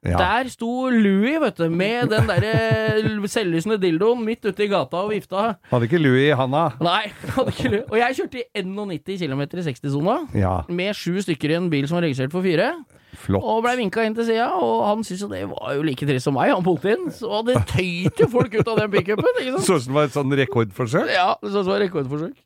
[0.07, 0.15] Ja.
[0.15, 5.09] Der sto Louis, vet du, med den derre selvlysende dildoen midt ute i gata og
[5.11, 5.57] vifta.
[5.73, 6.69] Hadde ikke Louis i handa?
[6.79, 7.83] Nei, hadde ikke Louis.
[7.91, 10.15] Og jeg kjørte i 91 km i 60-sona.
[10.39, 12.71] Ja, Med sju stykker i en bil som var registrert for fire.
[13.19, 13.43] flott.
[13.43, 16.29] Og blei vinka inn til sida, og han syntes jo det var jo like trist
[16.29, 17.09] som meg, han politien.
[17.11, 19.41] Så det tøyt jo folk ut av den pickupen?
[19.59, 21.11] Så ut som det var et sånn rekordforsøk.
[21.11, 22.37] Ja, det så ut som det var rekordforsøk.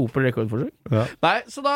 [0.00, 0.72] Opel rekordforsøk.
[0.92, 1.04] Ja.
[1.24, 1.74] Nei, så da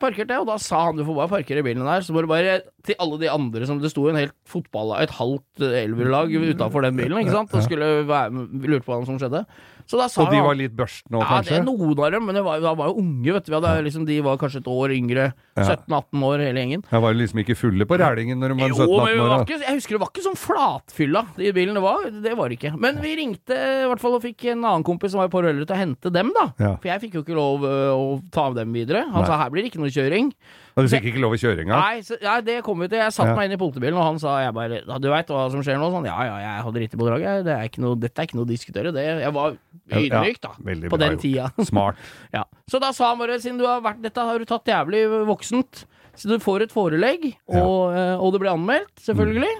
[0.00, 2.04] parkerte jeg, og da sa han du får bare parkere bilen der.
[2.06, 5.12] Så må du bare til alle de andre som Det sto en helt fotball, et
[5.18, 9.20] halvt elverlag utafor den bilen, ikke sant, og skulle være med, lurte på hva som
[9.20, 9.44] skjedde.
[9.86, 11.56] Så da sa Og de var litt børst nå, ja, det kanskje?
[11.58, 13.54] er noen av dem, men det var, de var jo unge, vet du.
[13.56, 15.26] Hadde, liksom, de var kanskje et år yngre.
[15.58, 16.84] 17-18 år, hele gjengen.
[16.88, 19.32] Jeg var liksom ikke fulle på rælingen når de var 17-18 vi år.
[19.32, 21.76] var ikke, jeg husker det var ikke sånn flatfylla i bilen.
[21.76, 22.72] Det var det var det ikke.
[22.80, 25.50] Men vi ringte i hvert fall og fikk en annen kompis som var på par
[25.50, 26.46] til å hente dem, da.
[26.62, 26.72] Ja.
[26.78, 29.04] For jeg fikk jo ikke lov å ta dem videre.
[29.12, 30.32] Han sa her blir det ikke noe kjøring.
[30.72, 31.82] Og du fikk ikke lov å kjøre engang?
[31.84, 32.96] Nei, så, ja, det kom vi til.
[33.02, 33.36] Jeg satte Ja.
[33.36, 35.90] meg inn i politibilen, og han sa jeg bare Du veit hva som skjer nå?
[35.92, 37.44] Sånn, ja ja, jeg har dritt i pådraget.
[37.44, 38.92] Det er noe, dette er ikke noe å diskutere.
[38.96, 39.56] Det, jeg var
[39.92, 40.54] ydmyk, da.
[40.64, 41.50] Ja, På den tida.
[41.70, 41.96] Smart.
[42.32, 42.44] Ja.
[42.70, 45.84] Så da sa han bare, siden du har vært, dette har du tatt jævlig voksent,
[46.16, 49.52] så du får et forelegg, og, eh, og det blir anmeldt, selvfølgelig.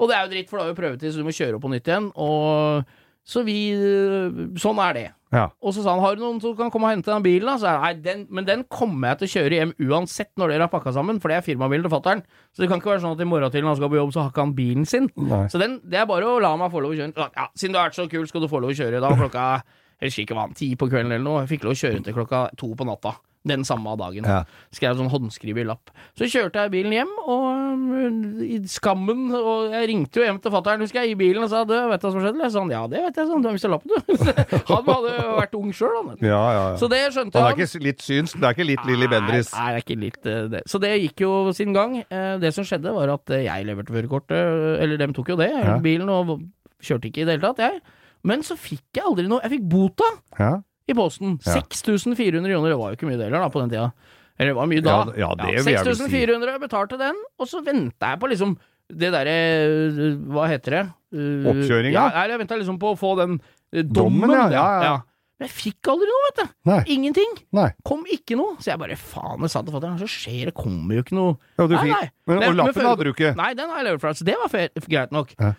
[0.00, 1.62] Og det er jo dritt, for da har jo prøvetid, så du må kjøre opp
[1.66, 2.06] på nytt igjen.
[2.16, 2.86] Og,
[3.30, 5.06] så vi eh, Sånn er det.
[5.30, 5.44] Ja.
[5.62, 7.54] Og så sa han har du noen som kan komme og hente den bilen, da?
[7.60, 10.66] Så jeg, nei, den, men den kommer jeg til å kjøre hjem uansett når dere
[10.66, 12.24] har pakka sammen, for det er firmabilen til fatter'n.
[12.50, 14.14] Så det kan ikke være sånn at i morgen til når han skal på jobb,
[14.16, 15.06] så har ikke han bilen sin.
[15.30, 15.44] Nei.
[15.52, 17.30] Så den, det er bare å la meg få lov å kjøre.
[17.38, 18.98] Ja, siden du har vært så kul, skal du få lov å kjøre.
[18.98, 19.46] Da dag klokka
[20.00, 21.42] jeg husker ikke hva, ti på kvelden eller noe.
[21.44, 23.14] Jeg fikk lov å kjøre til klokka to på natta.
[23.48, 24.26] Den samme dagen.
[24.28, 24.42] Ja.
[24.76, 25.88] Skrev sånn håndskrevet lapp.
[26.18, 27.46] Så kjørte jeg bilen hjem, og
[27.96, 31.48] øh, i skammen Og jeg ringte jo hjem til fatter'n, husker jeg, i bilen og
[31.48, 32.42] sa du, vet du hva som skjedde?
[32.44, 34.12] Jeg sa han, ja, det vet jeg, sånn, du har mista lappen, du.
[34.74, 36.20] han hadde jo vært ung sjøl, han.
[36.20, 36.76] Ja, ja, ja.
[36.82, 39.52] Så det skjønte Han Det er ikke litt synsk, det er ikke litt Lilly Bendriss.
[39.56, 40.62] Nei, det er ikke litt eh, det.
[40.68, 41.96] Så det gikk jo sin gang.
[42.04, 44.36] Eh, Det som skjedde, var at eh, jeg leverte førerkortet,
[44.84, 45.50] eller dem tok jo det,
[45.84, 46.36] bilen, og
[46.84, 47.80] kjørte ikke i det hele tatt, jeg.
[48.28, 50.04] Men så fikk jeg aldri noe Jeg fikk bota
[50.36, 50.58] Ja.
[50.90, 51.36] I posten.
[51.46, 51.58] Ja.
[51.60, 53.90] 6400 kroner, det var jo ikke mye det heller da, på den tida.
[54.40, 54.96] Eller det var mye da.
[55.12, 56.08] Ja, ja, det vil jeg vel si.
[56.08, 58.56] 6400, jeg betalte den, og så venta jeg på liksom
[58.90, 59.34] det derre
[59.70, 60.80] øh, Hva heter det?
[61.14, 61.94] Uh, Oppkjøringa?
[61.94, 64.54] Ja, jeg venta liksom på å få den uh, Dommen, dommen.
[64.56, 64.96] ja, ja.
[65.40, 66.48] Men jeg fikk aldri noe, vet du.
[66.68, 66.80] Nei.
[66.92, 67.30] Ingenting.
[67.56, 67.70] Nei.
[67.88, 68.58] Kom ikke noe.
[68.60, 71.38] Så jeg bare faen, jeg sa til fatter'n, så skjer det, kommer jo ikke noe.
[71.56, 72.02] Ja, du Nei, nei.
[72.28, 73.30] Men, og lappen hadde du ikke?
[73.38, 74.52] Nei, den har jeg levert fra, så det var
[74.84, 75.32] greit nok.
[75.40, 75.54] Ja.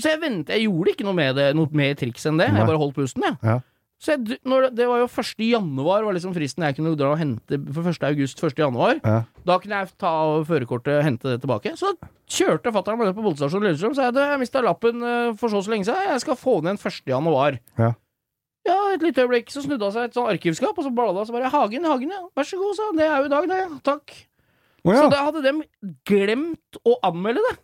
[0.00, 2.48] Så jeg ventet, jeg gjorde ikke noe med det, noe mer triks enn det.
[2.48, 2.62] Nei.
[2.62, 3.36] Jeg bare holdt pusten, jeg.
[3.44, 3.58] Ja.
[4.02, 5.38] Så jeg, når det, det var jo 1.
[5.40, 8.02] januar var liksom fristen jeg kunne dra og hente for 1.
[8.10, 8.58] august, 1.
[8.60, 8.98] januar.
[9.00, 9.22] Ja.
[9.48, 10.10] Da kunne jeg ta
[10.48, 11.72] førerkortet og hente det tilbake.
[11.80, 11.94] Så
[12.28, 15.48] kjørte fatter'n meg ned på politistasjonen Lillestrøm og sa du, jeg mista lappen eh, for
[15.52, 17.00] så og så lenge siden, jeg skal få den igjen 1.
[17.14, 17.58] januar.
[17.80, 17.94] Ja.
[18.66, 21.28] Ja, et lite øyeblikk, så snudde han seg et sånn arkivskap, og så bladde han,
[21.28, 22.24] så bare Hagen, Hagen, ja.
[22.36, 22.98] Vær så god, sa han.
[22.98, 23.60] Det er jo i dag, det.
[23.86, 24.16] Takk.
[24.86, 25.52] Å Så da hadde de
[26.06, 27.56] glemt å anmelde det.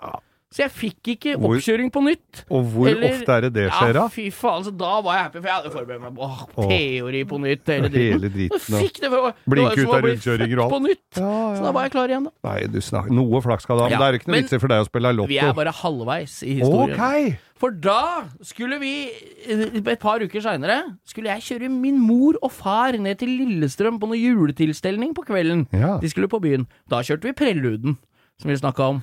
[0.52, 2.42] Så jeg fikk ikke oppkjøring på nytt.
[2.52, 4.02] Og hvor Eller- ofte er det det skjer, da?
[4.04, 4.64] Ja, fy faen.
[4.66, 6.68] Så da var jeg happy, for jeg hadde forberedt meg på Åh.
[6.68, 7.66] teori på nytt.
[7.72, 8.12] Hele dritten.
[8.12, 10.74] Hele driten fikk det, for, var ut av rundkjøringer og alt.
[10.74, 11.16] På nytt.
[11.16, 12.50] Ja, Så da var jeg klar igjen, da.
[12.50, 14.52] Nei, du snakker Noe flaks skal du ha, men Ja, det er ikke noe vits
[14.52, 16.94] i for deg å spille Vi er bare halvveis i historien.
[17.00, 17.38] Okay.
[17.56, 19.06] For da skulle vi,
[19.46, 24.00] eh, et par uker seinere, skulle jeg kjøre min mor og far ned til Lillestrøm
[24.02, 25.68] på noe juletilstelning på kvelden.
[25.72, 25.96] Ja.
[25.98, 26.66] De skulle på byen.
[26.90, 27.96] Da kjørte vi Preluden,
[28.40, 29.02] som vi snakka om.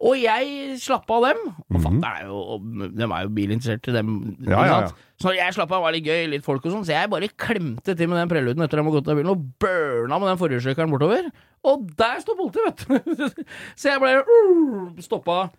[0.00, 1.40] Og jeg slapp av dem.
[1.68, 2.58] Og fatter'n er jo
[2.96, 4.08] De er jo bilinteresserte, dem.
[4.08, 4.48] Mhm.
[4.48, 4.90] Ja, ja, ja.
[5.20, 7.28] Så Så jeg slapp av, var litt gøy, litt folk og sånn, så jeg bare
[7.36, 10.30] klemte til med den preluden etter at de hadde gått av bilen, og burna med
[10.32, 11.28] den forhjulstrekkeren bortover.
[11.68, 13.44] Og der står politiet, vet du!
[13.80, 15.50] så jeg ble uh, stoppa.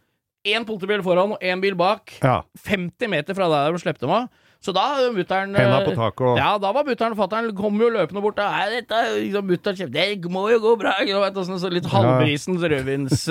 [0.41, 2.15] Én politibil foran og én bil bak.
[2.23, 2.41] Ja.
[2.65, 4.31] 50 meter fra der de slepte meg.
[4.61, 8.41] Så da mutter'n og Ja, da var mutter'n og fatter'n kom jo løpende bort.
[8.41, 9.93] Nei, dette liksom mutter'n.
[9.93, 10.97] Det må jo gå bra.
[11.01, 13.27] ikke sant, og sånn, så litt halvbrisens rødvins...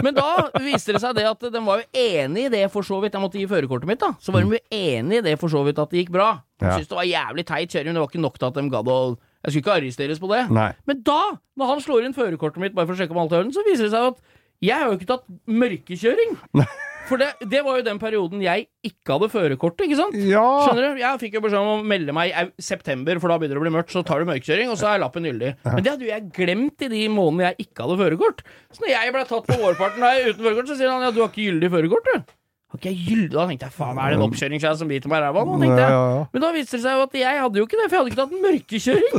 [0.00, 0.28] men da
[0.62, 3.16] viste det seg det at den var jo enig i det for så vidt.
[3.16, 4.12] Jeg måtte gi førerkortet mitt, da.
[4.22, 6.30] Så var de jo enig i det for så vidt at det gikk bra.
[6.62, 8.66] De syntes det var jævlig teit kjøring, men det var ikke nok til at de
[8.76, 8.98] gadd å
[9.42, 10.44] Jeg skulle ikke arresteres på det.
[10.54, 10.68] Nei.
[10.86, 11.18] Men da,
[11.58, 13.54] når han slår inn førerkortet mitt bare for å sjekke om alt er i orden,
[13.56, 14.20] så viser det seg at
[14.62, 16.36] jeg har jo ikke tatt mørkekjøring.
[17.08, 20.16] For det, det var jo den perioden jeg ikke hadde førerkortet, ikke sant?
[20.28, 20.42] Ja!
[20.66, 21.00] Skjønner du?
[21.02, 23.66] Jeg fikk jo beskjed om å melde meg i september, for da begynner det å
[23.66, 23.94] bli mørkt.
[23.94, 25.54] Så tar du mørkekjøring, og så er lappen gyldig.
[25.66, 28.44] Men det hadde jo jeg glemt i de månedene jeg ikke hadde førerkort.
[28.72, 31.20] Så når jeg ble tatt på vårparten her uten førerkort, så sier han ja, du
[31.24, 32.36] har ikke gyldig førerkort, du.
[32.72, 33.32] Har ikke jeg gyldig?
[33.36, 35.56] Da tenkte jeg faen, er det en oppkjøringskjær som biter meg i ræva nå?
[35.60, 36.22] tenkte jeg.
[36.32, 38.12] Men da viste det seg jo at jeg hadde jo ikke det, for jeg hadde
[38.14, 39.18] ikke tatt mørkekjøring.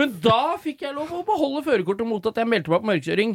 [0.00, 3.34] Men da fikk jeg lov å beholde førerkortet mot at jeg meldte meg på mørkekjøring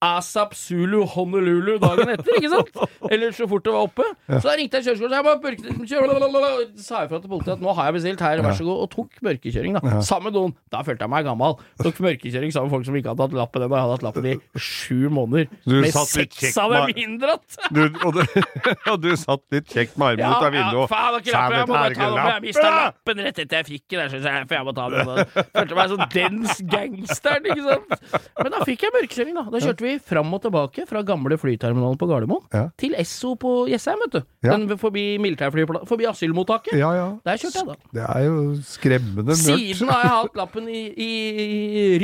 [0.00, 2.70] ASAP Zulu Honolulu dagen etter, ikke sant?
[3.12, 4.06] Eller så fort det var oppe.
[4.30, 7.60] Så da ringte jeg kjøreskolen, så jeg bare mørke- sa jeg fra til politiet at
[7.64, 10.00] nå har jeg bestilt her, vær så god, og tok mørkekjøring, da.
[10.06, 10.54] Sammen med noen.
[10.72, 11.58] Da følte jeg meg gammel.
[11.84, 13.76] Tok mørkekjøring sammen med folk som ikke hadde hatt lappen ennå.
[13.76, 15.50] Jeg hadde hatt lappen i sju måneder.
[15.68, 17.58] Du med satt seks av dem inndratt.
[17.70, 18.24] Du, og, du,
[18.94, 20.80] og du satt litt kjekt med armen ut av vinduet.
[20.80, 21.58] og- faen, ikke lappen.
[21.60, 22.32] Jeg må bare ta den.
[22.32, 23.22] Jeg mista Lappen!
[23.28, 24.16] rett etter jeg fikk den.
[24.16, 25.44] jeg- For jeg må ta den.
[25.52, 28.24] Følte meg som dens gangsteren, ikke sant.
[28.40, 29.44] Men da fikk jeg mørkekjøring, da.
[29.50, 32.68] Da kjørte vi fram og tilbake fra gamle flyterminalen på Gardermoen Ja.
[32.78, 34.20] til Esso på Jessheim, vet du.
[34.46, 34.56] Ja.
[34.56, 36.78] Den forbi militærflyplassen, forbi asylmottaket.
[36.78, 37.08] Ja, ja.
[37.26, 37.74] Der kjørte jeg, da.
[37.98, 39.42] Det er jo skremmende mørkt.
[39.44, 41.10] Siden har jeg hatt lappen i, i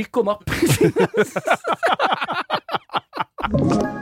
[0.00, 0.42] rykk og napp.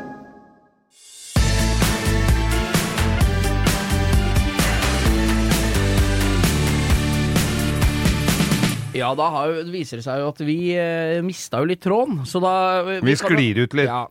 [8.94, 12.42] Ja, da har viser det seg jo at vi eh, mista jo litt tråden, så
[12.42, 12.54] da
[12.86, 13.90] Vi, Vi sklir ut litt.
[13.90, 14.04] Ja.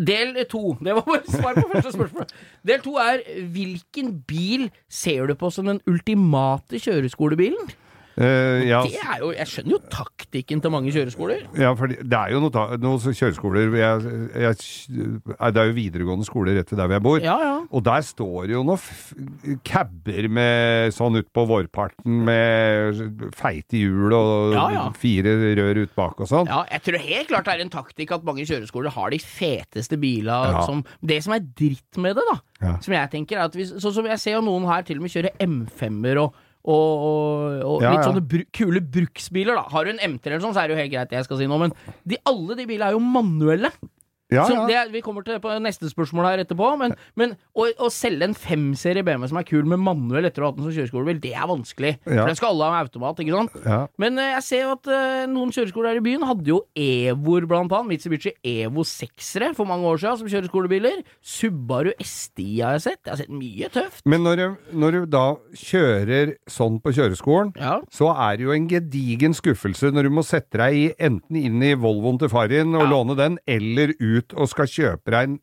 [0.00, 0.76] Del to.
[0.80, 2.28] Det var bare svar på første spørsmål.
[2.64, 3.20] Del to er
[3.52, 7.68] hvilken bil ser du på som den ultimate kjøreskolebilen?
[8.18, 11.44] Eh, ja, Det er jo, Jeg skjønner jo taktikken til mange kjøreskoler.
[11.56, 14.56] ja, for det er jo noe noen kjøreskoler jeg, jeg,
[15.30, 17.20] Det er jo videregående skoler rett ved der jeg bor.
[17.22, 17.54] Ja, ja.
[17.70, 23.00] Og der står jo noen cabber med sånn ut på vårparten med
[23.38, 26.50] feite hjul og fire rør ut bak og sånn.
[26.50, 29.98] Ja, jeg tror helt klart det er en taktikk at mange kjøreskoler har de feteste
[30.00, 32.76] bila som Det som er dritt med det, da, Ja.
[32.82, 35.02] som jeg tenker, er at hvis Sånn som jeg ser jo noen her til og
[35.06, 36.34] med kjøre M5-er og
[36.68, 39.64] og, og, og Ja, litt sånne br kule bruksbiler, da.
[39.72, 41.48] Har du en M3 eller sånn, så er det jo helt greit, jeg skal si
[41.48, 41.72] nå, men
[42.04, 43.72] de, alle de bilene er jo manuelle.
[44.30, 44.66] Ja, Så ja.
[44.68, 48.36] det, vi kommer til på neste spørsmål her etterpå, men, men å, å selge en
[48.36, 51.34] 5-serie BMW som er kul med manuell etter å ha hatt den som kjøreskolebil, det
[51.34, 51.92] er vanskelig.
[52.04, 52.22] Ja.
[52.22, 53.90] For den skal alle ha med automat, ikke sant?
[54.00, 57.46] Men uh, jeg ser jo at uh, noen kjøreskoler her i byen hadde jo Evoer,
[57.50, 57.90] blant annet.
[57.90, 61.00] Mitsubishi Evo 6-ere for mange år siden som kjøreskolebiler.
[61.24, 63.00] Subaru STI har jeg sett.
[63.04, 64.04] Jeg har sett mye tøft.
[64.08, 64.46] Men når du,
[64.84, 65.24] når du da
[65.58, 67.52] kjører sånn på kjøreskolen,
[67.90, 71.62] så er det jo en gedigen skuffelse når du må sette deg i, enten inn
[71.64, 75.38] i Volvoen til far din og låne den, eller ut og skal kjøpe deg en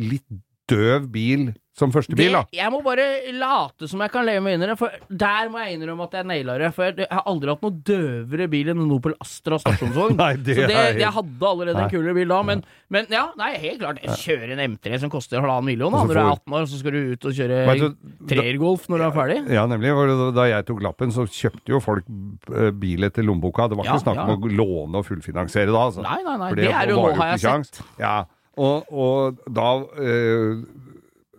[0.00, 0.26] litt
[0.72, 2.42] døv bil som første bil, da.
[2.50, 5.78] Det, jeg må bare late som jeg kan leve med innere, for der må jeg
[5.78, 6.68] innrømme at jeg naila det.
[6.76, 10.18] For jeg, jeg har aldri hatt noe døvere bil enn en Opel Astra stasjonsvogn.
[10.20, 11.86] Nei, det så det, er jeg hadde allerede Nei.
[11.86, 14.02] en kulere bil da, men, men ja, nei, helt klart.
[14.20, 16.98] Kjøre en M3 som koster halvannen million da, når du er 18 år, så skal
[16.98, 17.88] du ut og kjøre
[18.34, 19.40] trergolf når du er ferdig.
[19.56, 19.96] Ja, nemlig.
[20.36, 22.04] Da jeg tok lappen, så kjøpte jo folk
[22.52, 23.70] eh, bil etter lommeboka.
[23.72, 24.28] Det var ikke Ja, snakk ja.
[24.28, 25.88] om å låne og fullfinansiere da.
[25.88, 26.04] Altså.
[26.04, 27.82] Nei, nei, nei, For det er jo nå, har jeg sett.
[28.02, 28.14] Ja,
[28.56, 29.68] og, og da
[30.02, 30.64] eh,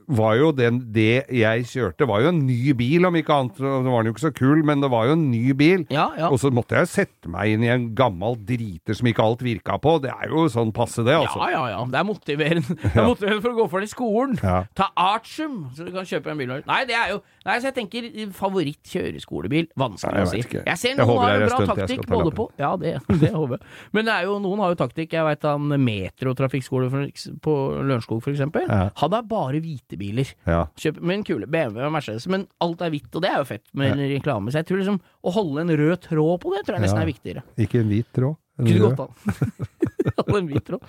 [0.08, 3.60] var jo den Det jeg kjørte, var jo en ny bil, om ikke annet.
[3.60, 5.86] Det var jo ikke så kul, men det var jo en ny bil.
[5.94, 6.30] Ja, ja.
[6.30, 9.78] Og så måtte jeg sette meg inn i en gammel driter som ikke alt virka
[9.82, 9.98] på.
[10.04, 11.40] Det er jo sånn passe, det, altså.
[11.46, 11.84] Ja, ja, ja.
[11.94, 14.38] Det er motiverende, det er motiverende for å gå for det i skolen.
[14.40, 16.56] Ta artium, så du kan kjøpe en bil.
[16.68, 18.06] Nei, det er jo Nei, så jeg tenker
[18.38, 19.66] favoritt-kjøreskolebil.
[19.80, 20.40] Vanskelig å si.
[20.46, 20.62] ikke.
[20.64, 23.32] Jeg ser noen jeg har en en bra stund taktikk både på Ja, det, det
[23.34, 23.72] håper jeg.
[23.98, 25.16] Men det er jo, noen har jo taktikk.
[25.18, 28.70] Jeg veit han metrotrafikkskole for på Lørenskog, for eksempel.
[28.70, 30.30] Han er bare hvite biler.
[30.48, 30.66] Ja.
[30.80, 33.50] Kjøp med en kule BMW og Mercedes, men alt er hvitt, og det er jo
[33.50, 34.52] fett med reklame.
[34.52, 37.06] Så jeg tror liksom å holde en rød tråd på det, tror jeg nesten Ja.
[37.06, 37.44] er viktigere.
[37.58, 38.36] Ikke en hvit tråd.
[38.60, 39.00] en Kunne rød.
[39.00, 39.52] an.
[40.38, 40.82] En hvit tråd.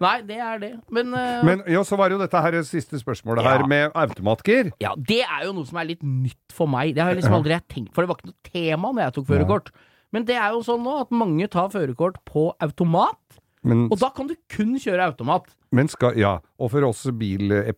[0.00, 0.70] Nei, det er det.
[0.90, 3.58] Men, uh, Men ja, så var jo dette her siste spørsmålet Ja.
[3.58, 4.72] her med automatgir.
[4.80, 6.94] Ja, det er jo noe som er litt nytt for meg.
[6.94, 9.26] Det har jeg liksom aldri tenkt For det var ikke noe tema når jeg tok
[9.28, 9.70] førerkort.
[10.12, 13.16] Men det er jo sånn nå at mange tar førerkort på automat,
[13.64, 15.46] Men og da kan du kun kjøre automat.
[15.72, 17.72] Men skal, ja, og for oss bil eh,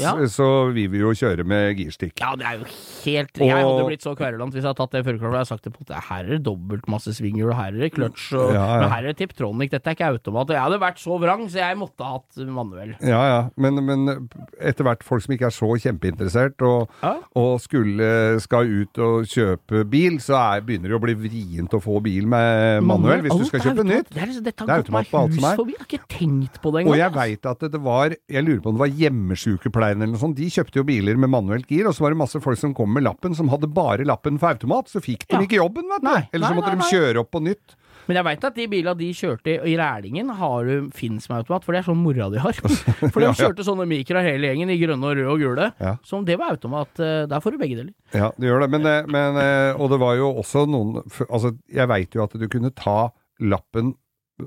[0.00, 0.12] Ja.
[0.30, 2.20] så vil vi jo kjøre med girstikk.
[2.22, 2.68] Ja, det er jo
[3.04, 5.72] helt Jeg hadde blitt så kverulant hvis jeg hadde tatt det førerkortet og sagt til
[5.74, 8.88] politiet her er det dobbelt masse svinghjul, her er det kløtsj, og Ja, ja.
[8.94, 10.48] her er det Tiptronic, dette er ikke automat.
[10.54, 12.94] Jeg hadde vært så vrang, så jeg måtte ha hatt manuell.
[13.02, 14.28] Ja, ja, men, men
[14.60, 16.88] etter hvert folk som ikke er så kjempeinteressert, og,
[17.36, 21.82] og skulle, skal ut og kjøpe bil, så er, begynner det å bli vrient å
[21.82, 24.10] få bil med manuell, hvis du skal kjøpe nytt.
[24.14, 25.60] Det er liksom, dette har gått meg automat på alt som hus er.
[25.60, 25.76] forbi.
[25.76, 26.99] Jeg har ikke tenkt på det engang.
[27.00, 30.38] Jeg veit at det var Jeg lurer på om det var hjemmesykepleierne eller noe sånt.
[30.38, 32.92] De kjøpte jo biler med manuelt gir, og så var det masse folk som kom
[32.94, 34.88] med lappen som hadde bare lappen for automat.
[34.92, 35.42] Så fikk de Ja.
[35.46, 36.08] ikke jobben, vet du.
[36.08, 37.76] Nei, Eller så nei, måtte nei, de kjøre opp på nytt.
[38.08, 41.62] Men jeg veit at de bilene de kjørte i Rælingen, har du fins med automat,
[41.64, 42.52] for det er sånn mora de har.
[43.12, 45.68] For de kjørte sånne mikra hele gjengen, i grønne og røde og gule.
[45.78, 45.92] Ja.
[46.02, 46.90] Som det var automat.
[46.98, 47.92] eh, Der får du begge deler.
[48.16, 48.70] Ja, det gjør det.
[48.72, 52.32] Men, eh, men eh, Og det var jo også noen Altså, jeg veit jo at
[52.34, 53.10] du kunne ta
[53.40, 53.94] lappen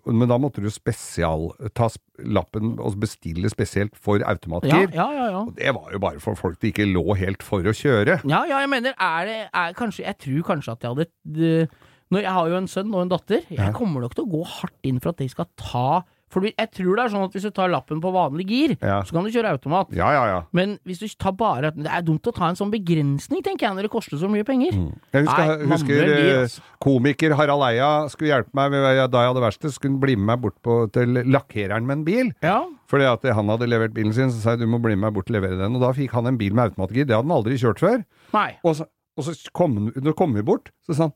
[0.06, 1.88] men da måtte du spesial ta
[2.23, 4.89] lappen og bestille spesielt for automatgir.
[4.93, 5.29] ja, ja.
[5.32, 5.41] ja.
[5.45, 8.19] Og det var jo bare for folk det ikke lå helt for å kjøre.
[8.29, 11.69] Ja, ja, jeg mener, er det er kanskje, Jeg tror kanskje at jeg hadde det-
[12.13, 13.41] Når Jeg har jo en sønn og en datter.
[13.49, 16.03] Jeg kommer nok til å gå hardt inn for at de skal ta
[16.34, 19.04] For jeg tror det er sånn at hvis du tar lappen på vanlig gir, Ja.
[19.06, 19.91] så kan du kjøre automat.
[19.93, 20.39] Ja, ja, ja.
[20.52, 23.76] Men hvis du tar bare Det er dumt å ta en sånn begrensning, tenker jeg,
[23.78, 24.74] når det koster så mye penger.
[25.13, 26.62] Jeg husker, Nei, husker gir, eh, altså.
[26.82, 29.72] komiker Harald Eia skulle hjelpe meg da jeg hadde verksted.
[29.78, 32.34] Skulle bli med meg bort på, til lakkereren med en bil.
[32.41, 32.63] Ja.
[32.89, 35.13] Fordi at han hadde levert bilen sin, så sa jeg du må bli med meg
[35.13, 35.76] bort og levere den.
[35.78, 37.06] Og da fikk han en bil med automatgir.
[37.06, 38.04] Det hadde han aldri kjørt før.
[38.34, 38.50] Nei.
[38.63, 38.86] Og så,
[39.17, 41.13] og så kom, kom vi bort, så sa han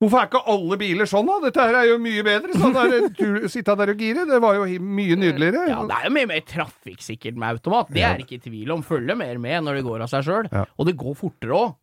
[0.00, 1.34] Hvorfor er ikke alle biler sånn, da?
[1.44, 2.54] Dette her er jo mye bedre.
[2.56, 5.66] Sånn der, du, sitte der og gire, det var jo mye nydeligere.
[5.68, 7.92] Ja, det er jo mye mer trafikksikkert med automat.
[7.92, 8.82] Det er ikke ikke tvil om.
[8.86, 10.48] Følger mer med når det går av seg sjøl.
[10.52, 10.64] Ja.
[10.78, 11.76] Og det går fortere òg.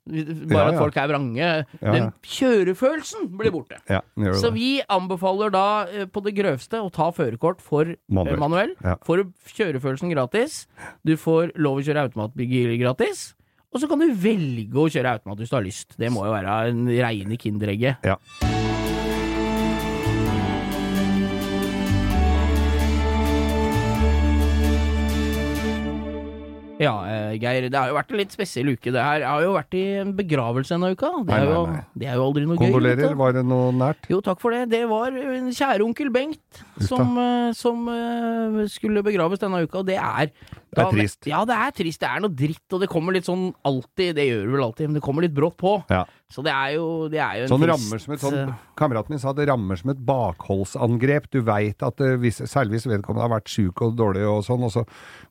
[0.47, 1.49] Bare Ja, at folk er vrange.
[1.83, 3.79] Den kjørefølelsen blir borte.
[4.41, 8.75] Så vi anbefaler da eh, på det grøvste å ta førerkort for eh, Manuell.
[9.05, 10.63] Får du kjørefølelsen gratis.
[11.05, 13.33] Du får lov å kjøre automatbil gratis.
[13.73, 15.97] Og så kan du velge å kjøre automat hvis du har lyst.
[15.99, 18.07] Det må jo være en reine kinderegget.
[18.07, 18.15] Ja.
[26.77, 28.91] Ja, eh, Geir, det har jo vært en litt spesiell uke.
[28.93, 31.09] Det her Jeg har jo vært i en begravelse denne uka.
[31.25, 31.79] Det Nei, er, nei, jo, nei.
[31.97, 32.67] det er jo aldri noe gøy.
[32.67, 34.05] Kondolerer, var det noe nært?
[34.13, 34.67] Jo, takk for det.
[34.75, 39.89] Det var en kjære onkel Bengt som, eh, som eh, skulle begraves denne uka, og
[39.89, 40.29] det er
[40.73, 41.27] Det er trist.
[41.29, 42.01] Ja, det er trist.
[42.03, 44.89] Det er noe dritt, og det kommer litt sånn alltid Det gjør det vel alltid,
[44.89, 45.77] men det kommer litt brått på.
[45.91, 46.03] Ja.
[46.27, 48.55] Så det er jo, det er jo en Sånn trist rammer som et sånn eh,
[48.77, 51.29] Kameraten min sa det rammer som et bakholdsangrep.
[51.31, 54.65] Du veit at det, hvis, særlig hvis vedkommende har vært sjuk og dårlig og sånn,
[54.67, 54.83] og så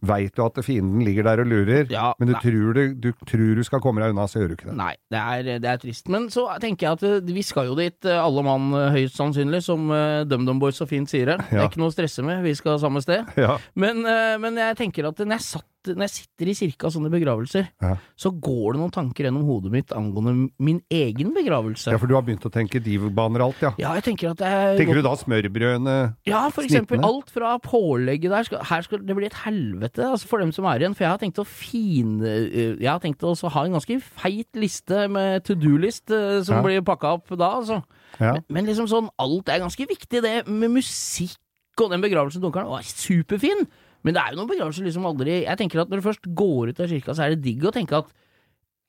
[0.08, 3.52] veit du at fienden ligger der og lurer, Ja, men du tror, det, du tror
[3.60, 4.78] du skal komme deg unna, så gjør du ikke det.
[4.80, 6.08] Nei, det er, det er trist.
[6.12, 9.20] Men så tenker jeg at eh, vi skal jo dit, eh, alle mann eh, høyst
[9.20, 9.92] sannsynlig, som
[10.26, 11.38] DumDum Boys så fint sier det.
[11.50, 13.28] Det er ikke noe å stresse med, vi skal samme sted.
[13.36, 13.58] Ja.
[13.78, 17.10] Men, eh, men jeg tenker at når jeg, satt, når jeg sitter i kirka sånne
[17.12, 17.92] begravelser, Ja.
[18.18, 21.90] så går det noen tanker gjennom hodet mitt angående min egen begravelse.
[21.92, 23.70] ja, for du har begynt å tenke div-baner alt, ja.
[23.78, 24.52] Ja, jeg tenker at jeg...
[24.72, 27.10] er Tenker du da smørbrødene Ja, for eksempel snittene?
[27.12, 28.42] alt fra pålegget der.
[28.48, 30.94] Skal, her skal det bli et helvete altså for dem som er igjen.
[30.98, 32.16] For jeg har tenkt å fin...
[32.24, 36.56] eh, Jeg har tenkt å ha en ganske feit liste med to do-list eh, som
[36.58, 36.62] Ja.
[36.66, 37.82] blir pakka opp da, altså.
[38.20, 38.32] Ja.
[38.38, 40.22] Men, men liksom sånn, alt er ganske viktig.
[40.24, 41.36] Det med musikk
[41.82, 43.66] og den begravelsen til onkelen var superfin.
[44.06, 46.70] Men det er jo noen begravelser liksom aldri Jeg tenker at når du først går
[46.70, 48.12] ut av kirka, så er det digg å tenke at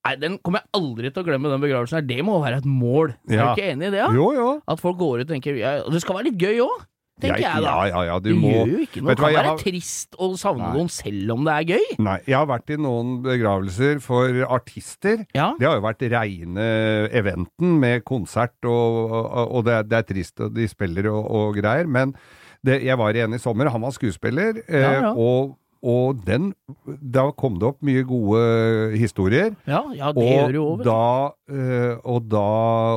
[0.07, 2.03] Nei, den kommer jeg aldri til å glemme, den begravelsen her.
[2.07, 3.09] Det må være et mål.
[3.27, 3.97] Er du ikke enig i det?
[3.99, 4.05] Ja?
[4.15, 4.45] Jo, jo.
[4.71, 6.85] At folk går ut og tenker ja, Og det skal være litt gøy òg,
[7.19, 7.73] tenker jeg, da.
[7.73, 9.09] Ja, ja, ja, du det må gjør jo ikke noe.
[9.09, 10.71] Det du kan jeg være har- trist å savne Nei.
[10.77, 11.89] noen selv om det er gøy.
[12.07, 15.25] Nei, jeg har vært i noen begravelser for artister.
[15.35, 15.49] Ja.
[15.59, 16.69] Det har jo vært reine
[17.19, 21.25] eventen med konsert, og, og, og det, er- det er trist, og de spiller og,
[21.41, 21.89] og greier.
[21.89, 22.15] Men
[22.67, 25.11] det, jeg var i en i sommer, han var skuespiller, eh, Ja, ja.
[25.15, 25.55] og,
[25.87, 26.49] og den
[27.13, 28.39] Da kom det opp mye gode
[28.97, 29.53] historier.
[29.69, 31.03] Ja, ja det gjør jo Og da,
[31.53, 32.45] eh, og da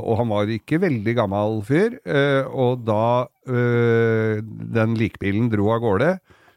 [0.00, 1.98] Og han var ikke veldig gammel fyr.
[2.04, 3.02] eh, og da
[3.50, 6.10] den likbilen dro av gårde,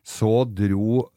[0.05, 1.07] så dro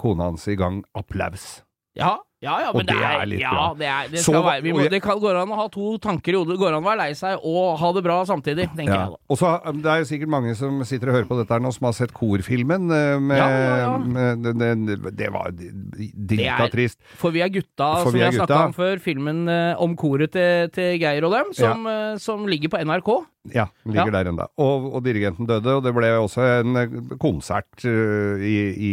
[0.00, 1.62] kona hans i gang applaus.
[1.94, 3.66] Ja, ja, ja, Og men det det er, litt ja, bra.
[3.80, 6.34] det, er, det, Så- være, vi må, det kan, går an å ha to tanker
[6.34, 6.52] i hodet.
[6.52, 8.98] Det går an å være lei seg og ha det bra samtidig, tenker Ja.
[9.06, 9.20] jeg da.
[9.32, 11.72] Og så Det er jo sikkert mange som sitter og hører på dette her nå,
[11.72, 12.90] som har sett korfilmen.
[12.92, 16.98] eh, Med, Ja, med det, det, var drita trist.
[17.16, 20.32] For vi er gutta, For som vi har snakka om før, filmen eh, om koret
[20.36, 23.10] til, til Geir og dem, som, eh, som ligger på NRK.
[23.54, 24.46] Ja, ligger der ennå.
[24.58, 28.92] Og, og dirigenten døde, og det ble også en konsert uh, i, i,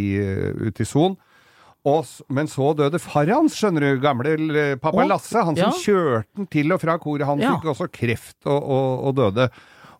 [0.69, 1.15] ute i Son.
[1.85, 4.01] Og, men så døde far hans, skjønner du.
[4.03, 5.35] Gamle pappa Å, Lasse.
[5.43, 5.79] Han som ja.
[5.83, 7.25] kjørte den til og fra koret.
[7.27, 7.57] Han Ja.
[7.57, 9.49] fikk også kreft og, og, og døde.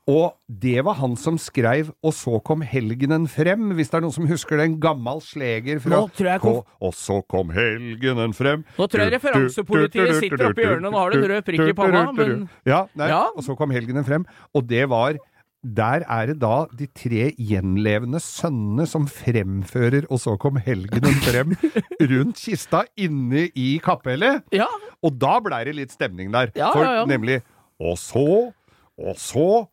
[0.08, 4.12] Og det var han som skreiv 'Og så kom helgenen frem', hvis det er noen
[4.12, 4.66] som husker det.
[4.66, 10.50] En gammel sleger fra kom- og så kom helgenen frem Nå tror jeg referansepolitiet sitter
[10.52, 13.30] oppi hjørnet og har en rød prikk i panna, men- Ja, nei, Ja.
[13.36, 14.26] og så kom helgenen frem.
[14.54, 15.16] Og det var
[15.64, 21.56] der er det da de tre gjenlevende sønnene som fremfører 'Og så kom helgenen frem'
[22.12, 24.44] rundt kista inne i kapellet.
[24.52, 24.68] Ja,
[25.04, 26.52] Og da blei det litt stemning der.
[26.56, 27.42] Ja, For ja, nemlig
[27.80, 28.52] Og så,
[28.98, 29.68] og så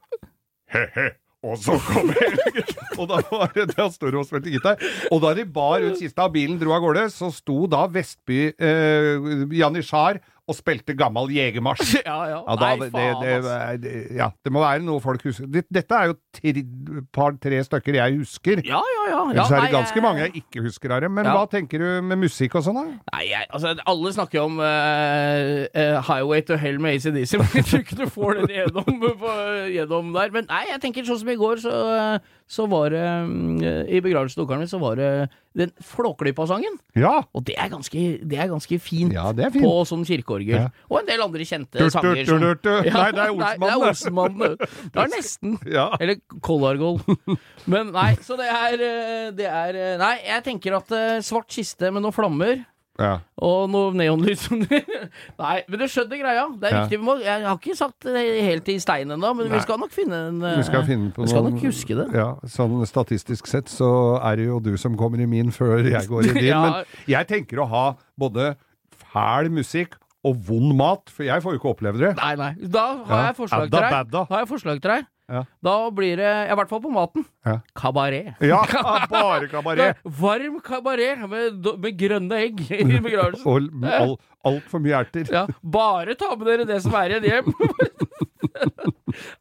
[0.70, 1.10] He-he.
[1.42, 2.66] Og så kom helgen!
[2.98, 4.76] og da var det Da står og spilte gitar.
[5.10, 8.52] Og da de bar ut kista og bilen dro av gårde, så sto da Vestby
[8.60, 10.20] eh, Janitsjar
[10.50, 12.00] og spilte gammel jegermarsj.
[12.08, 12.40] ja, ja.
[12.40, 15.46] Ja, da, Nei, faen, det, det, det, ja, det må være noe folk husker.
[15.50, 16.16] Dette er jo
[16.50, 16.60] et
[17.14, 18.62] par-tre stykker jeg husker.
[18.66, 19.20] Ja, ja, ja.
[19.20, 21.14] ja Ellers er det ganske mange jeg ikke husker av dem.
[21.16, 21.36] Men Ja.
[21.38, 22.98] hva tenker du med musikk og sånn, da?
[23.14, 27.68] Nei, jeg, altså, alle snakker om uh, uh, Highway to Hell med ACDC, men jeg
[27.70, 29.36] tror ikke du får den gjennom, på,
[29.76, 30.34] gjennom der.
[30.34, 31.74] Men nei, jeg tenker sånn som i går, så,
[32.50, 35.10] så var det mm, I begravelsen til onkelen min, så var det
[35.54, 36.76] den Flåklypa-sangen.
[36.98, 37.24] Ja!
[37.34, 39.64] Og det er ganske, det er ganske fint, Ja, det er fint.
[39.66, 40.54] på sånn kirkeorgel.
[40.54, 40.66] Ja.
[40.90, 42.24] Og en del andre kjente tut, sanger.
[42.26, 42.86] som- tut, tut.
[42.86, 44.68] Ja, Nei, det er Olsenmannen, er det.
[44.94, 45.56] Det er nesten.
[45.76, 45.88] Ja.
[46.00, 47.02] Eller Kollargold.
[47.70, 51.50] Men nei, så det er, eh, det er eh, Nei, jeg tenker at eh, svart
[51.50, 52.64] kiste med noen flammer
[53.00, 53.14] ja.
[53.40, 54.44] og noe neonlys
[55.40, 56.44] Nei, men du skjønner greia.
[56.60, 56.82] Det er Ja.
[56.84, 56.98] viktig.
[57.00, 59.56] Vi må, jeg har ikke satt det helt i stein ennå, men Nei.
[59.56, 61.96] vi skal nok finne en eh, Vi skal finne på Vi skal noen- nok huske
[61.98, 62.08] det.
[62.14, 63.90] Ja, sånn statistisk sett så
[64.22, 66.50] er det jo du som kommer i min før jeg går i din.
[66.52, 66.60] Ja.
[66.62, 67.84] Men jeg tenker å ha
[68.20, 68.52] både
[69.10, 72.10] fæl musikk og vond mat, for jeg får jo ikke oppleve det.
[72.18, 72.50] Nei, nei.
[72.68, 74.10] Da har jeg forslag til deg.
[74.12, 75.06] Da har jeg forslag til deg.
[75.30, 75.44] Ja.
[75.62, 77.60] Da blir det, i hvert fall på maten, Ja.
[77.78, 78.32] kabaret.
[78.42, 78.60] Ja,
[79.12, 80.00] bare kabaret.
[80.04, 83.46] Varm kabaret med, med grønne egg i begravelsen.
[83.46, 84.16] Og al-
[84.50, 85.30] altfor mye erter.
[85.30, 87.52] Ja, bare ta med dere det som er igjen hjem.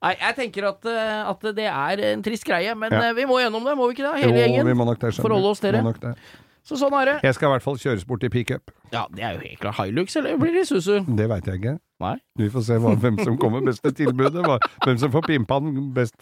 [0.03, 3.01] Nei, jeg tenker at, eh, at det er en trist greie, men Ja.
[3.09, 4.21] eh, vi må gjennom det, må vi ikke det?
[4.23, 5.17] Hele Jo, gjengen.
[5.21, 6.15] Forholde oss til det.
[6.63, 7.13] Så sånn er det.
[7.23, 8.71] Jeg skal i hvert fall kjøres bort i pickup.
[8.93, 10.99] Ja, det er jo helt klart Hilux, eller blir det Suzu?
[11.17, 11.77] Det veit jeg ikke.
[11.99, 12.15] Nei.
[12.37, 14.43] Vi får se hva, hvem som kommer best til tilbudet.
[14.45, 16.15] hva- Hvem som får pimpa den best.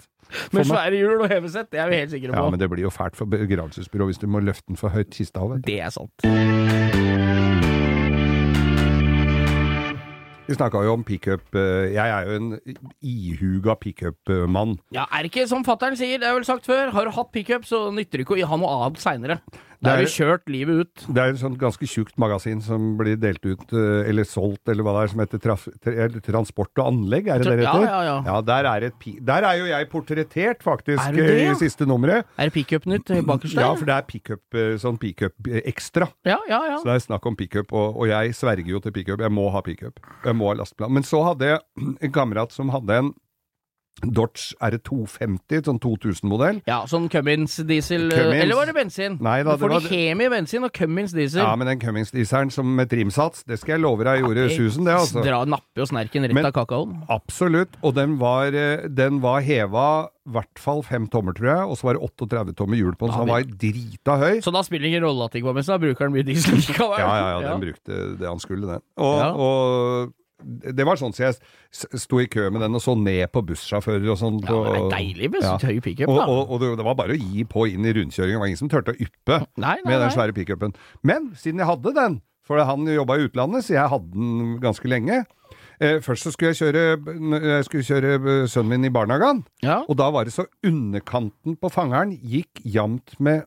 [0.53, 2.35] Med svære hjul og hevesett, det er vi helt sikre på.
[2.43, 5.11] Ja, men det blir jo fælt for begravelsesbyrå hvis du må løfte den for høyt
[5.11, 7.27] kista av Det er sant.
[10.47, 11.43] Vi snakka jo om pickup.
[11.55, 12.59] eh, Jeg er jo en
[13.03, 14.77] ihuga pickup-mann.
[14.95, 17.31] Ja, er det ikke som fattern sier, det er vel sagt før, har du hatt
[17.33, 19.41] pickup, så nytter det ikke å ha noe annet seinere.
[19.83, 21.03] Da er- du kjørt livet ut.
[21.13, 24.81] Det er et sånt ganske tjukt magasin som blir delt ut, eh, eller solgt, eller
[24.83, 27.85] hva det er, som heter traf, tra- Transport og anlegg, er det det Ja, heter?
[27.85, 28.23] ja, ja.
[28.25, 31.51] Ja, der er, et, der er jo jeg portrettert, faktisk, det, eh, ja?
[31.51, 32.25] i siste nummeret.
[32.39, 33.61] Er det pickup-nytt eh, bakerst der?
[33.61, 36.09] Ja, for det er pickup, eh, sånn pickup eh, ekstra.
[36.25, 36.77] ja, ja, ja.
[36.77, 39.19] Så det er snakk om pickup, og, og jeg sverger jo til pickup.
[39.19, 39.99] Jeg må ha pickup.
[40.25, 40.91] Jeg må ha lasteplan.
[40.91, 41.59] Men så hadde jeg
[42.01, 43.13] en kamerat som hadde en
[44.01, 46.61] Dodge R250, sånn 2000-modell.
[46.69, 48.41] Ja, sånn Cummins diesel eh.
[48.43, 49.17] Eller var det bensin?
[49.23, 51.41] Nei da, du får det var- i Hemi bensin og Cummins diesel.
[51.41, 54.93] Ja, men den Cummins-dieselen som med trimsats, det skal jeg love deg gjorde susen, det,
[54.93, 55.23] altså.
[55.25, 57.03] Dra, napper jo snerken rett Men- av kakaoen.
[57.09, 57.69] Absolutt.
[57.83, 61.77] Og den var, eh, den var heva i hvert fall fem tommer, tror jeg, og
[61.77, 64.41] så var det 38 tommer hjul på den, så Ja, han var drita høy.
[64.43, 66.25] Så da spiller det ingen rolle at det ikke var bensin, da bruker han mye
[66.25, 66.99] diesel likevel.
[66.99, 68.81] Ja, ja, ja, den brukte det han skulle, den.
[68.97, 69.31] Og, Ja.
[69.33, 70.13] og
[70.45, 71.37] det var sånn så jeg
[71.97, 74.37] sto i kø med den og så ned på bussjåfører og sånn.
[74.45, 75.55] Ja, det er deilig med Ja.
[75.57, 76.25] så høy pickup, Og, da.
[76.29, 78.37] og, og det, det var bare å gi på inn i rundkjøringen.
[78.37, 80.75] Det var ingen som turte å yppe Nei, nei, med den svære pickupen.
[81.01, 84.87] Men siden jeg hadde den, for han jobba i utlandet, så jeg hadde den ganske
[84.87, 85.17] lenge
[85.81, 86.85] eh, Først så skulle jeg kjøre,
[87.57, 89.81] jeg skulle kjøre eh, sønnen min i barnehagen, Ja.
[89.89, 93.43] og da var det så underkanten på fangeren gikk jamt med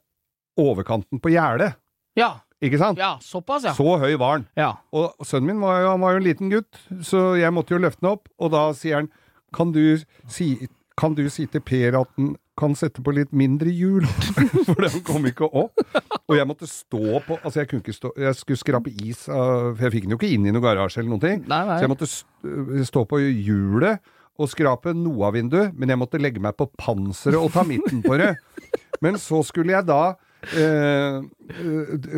[0.59, 1.77] overkanten på gjerdet.
[2.19, 2.41] ja.
[2.61, 3.01] Ikke sant?
[3.01, 3.73] Ja, såpass, ja.
[3.77, 4.45] Så høy var han.
[4.59, 4.75] Ja.
[4.93, 7.81] Og sønnen min var jo, han var jo en liten gutt, så jeg måtte jo
[7.81, 8.29] løfte den opp.
[8.41, 9.11] Og da sier han
[9.57, 9.83] kan du
[10.31, 10.53] si,
[11.01, 14.05] kan du si til Per at han kan sette på litt mindre hjul?
[14.69, 15.81] For den kom ikke opp.
[16.29, 19.73] Og jeg måtte stå på Altså, jeg kunne ikke stå Jeg skulle skrape is av
[19.75, 21.43] For jeg fikk den jo ikke inn i noen garasje eller noen ting.
[21.51, 21.79] Nei, nei.
[21.81, 26.41] Så jeg måtte stå på hjulet og skrape noe av vinduet, men jeg måtte legge
[26.41, 28.31] meg på panseret og ta midten på det.
[29.05, 30.15] Men så skulle jeg da
[30.57, 31.19] eh, eh,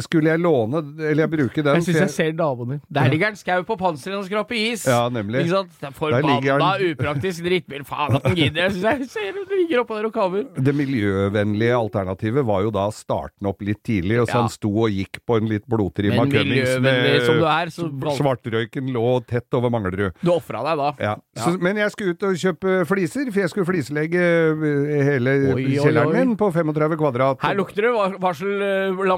[0.05, 2.81] Skulle jeg låne Eller jeg bruke den Jeg syns jeg, jeg ser naboen din.
[2.93, 4.85] Der ligger han skau på panseret og skraper is.
[4.89, 5.45] Ja, nemlig.
[5.47, 5.95] Ikke sant?
[5.97, 6.85] Forbanna han.
[6.93, 7.85] upraktisk drittbil.
[7.89, 8.63] Faen at den gidder.
[8.69, 10.47] Jeg synes jeg ser den ligger oppå der og kaver.
[10.57, 14.41] Det miljøvennlige alternativet var jo da å starte den opp litt tidlig, og så Ja.
[14.43, 18.91] han sto og gikk på en litt blodtrimma Cummings miljøvennlig som du er, så Svartrøyken
[18.93, 20.13] lå tett over Manglerud.
[20.23, 20.91] Du ofra deg da.
[21.01, 21.15] Ja.
[21.37, 25.65] Så, men jeg skulle ut og kjøpe fliser, for jeg skulle fliselegge eh, hele Oi,
[25.65, 26.19] oi, kjelleren oi.
[26.25, 27.43] min på 35 kvadrat.
[27.43, 28.17] Her lukter det var-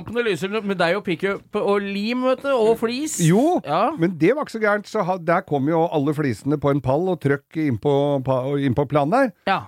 [0.05, 3.19] varsellampene lyser med deg og pickup og lim, vet du, og flis.
[3.21, 3.91] Jo, Ja.
[3.99, 4.87] men det var ikke så gærent.
[4.87, 9.11] Så der kom jo alle flisene på en pall og trøkk innpå inn på planen
[9.11, 9.33] der.
[9.47, 9.61] Ja.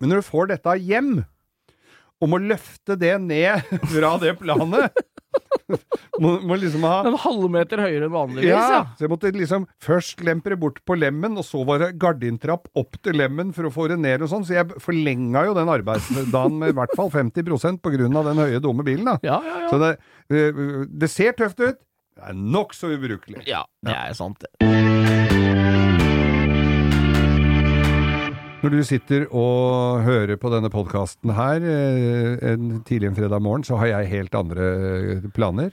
[0.00, 1.24] Men når du får dette hjem,
[2.20, 3.62] og må løfte det ned
[3.92, 4.92] fra det planet
[6.22, 8.80] må, må liksom ha En halvmeter høyere enn vanligvis, ja, ja.
[8.96, 12.70] så jeg måtte liksom først lempe det bort på lemmen, og så var det gardintrapp
[12.80, 15.70] opp til lemmen for å få det ned og sånn, så jeg forlenga jo den
[15.72, 19.18] arbeidsdagen med i hvert fall 50 på grunn av den høye, dumme bilen, da.
[19.26, 19.70] Ja, ja, ja.
[19.72, 19.94] Så det,
[20.32, 21.80] eh, det ser tøft ut,
[22.20, 23.46] det er nokså ubrukelig.
[23.48, 25.19] Ja, det er sant, det.
[28.60, 33.64] Når du sitter og hører på denne podkasten her eh, en tidlig en fredag morgen,
[33.64, 34.66] så har jeg helt andre
[35.16, 35.70] eh, planer.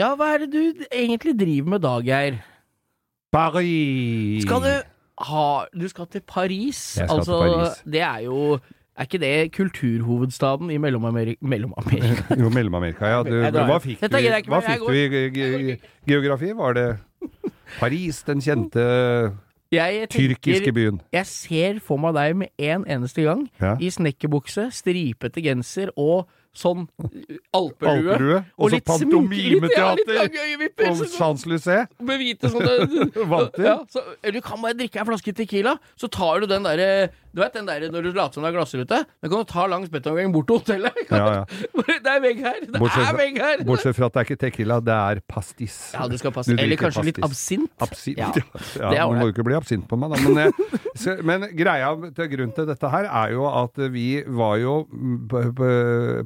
[0.00, 2.38] Ja, hva er det du egentlig driver med dag, Geir?
[3.34, 4.40] Paris!
[4.46, 4.70] Skal du
[5.28, 5.42] ha
[5.76, 6.80] Du skal til Paris.
[6.96, 7.82] Jeg skal altså, til Paris.
[7.92, 8.38] det er jo
[8.96, 12.24] Er ikke det kulturhovedstaden i Mellom-Amerika Mellom-Amerika?
[12.40, 13.20] Jo, Mellom-Amerika, ja.
[13.22, 13.36] Du,
[13.68, 14.16] hva fikk du,
[14.48, 15.78] hva fikk du i ge- ge-
[16.08, 16.50] geografi?
[16.56, 16.88] Var det
[17.78, 18.82] Paris, den kjente
[19.72, 21.00] Jeg tyrkiske byen?
[21.14, 23.76] Jeg ser for meg deg med en eneste gang Ja.
[23.78, 26.88] i snekkerbukse, stripete genser og sånn
[27.54, 28.10] alpelue.
[28.10, 31.86] Alperue, og så litt ja, pantomimeteater øyevipper, og Champs-Élysées.
[32.02, 33.62] Med hvite sånne Vanter.
[33.68, 37.10] ja, så, eller Du kan bare drikke ei flaske Tequila, så tar du den derre
[37.30, 39.00] Du vet den der når du later som det er glassrute?
[39.06, 41.02] Da kan du ta langs betonggangen bort til hotellet.
[41.10, 41.44] Ja, ja.
[42.00, 42.56] Det er vegg her!
[42.64, 43.62] Det Bortsett er vegg her!
[43.66, 45.76] Bortsett fra at det er ikke tequila, det er pastis.
[45.94, 46.54] Ja, du skal passe.
[46.54, 47.70] Du Eller kanskje kanskje litt absint.
[47.80, 48.30] Absint, Ja.
[48.80, 48.90] ja.
[48.90, 50.20] Det ja må jo ikke bli absint på meg, da.
[50.24, 54.56] Men, jeg, så, men greia til grunnen til dette her er jo at vi var
[54.60, 54.74] jo
[55.30, 55.70] på, på,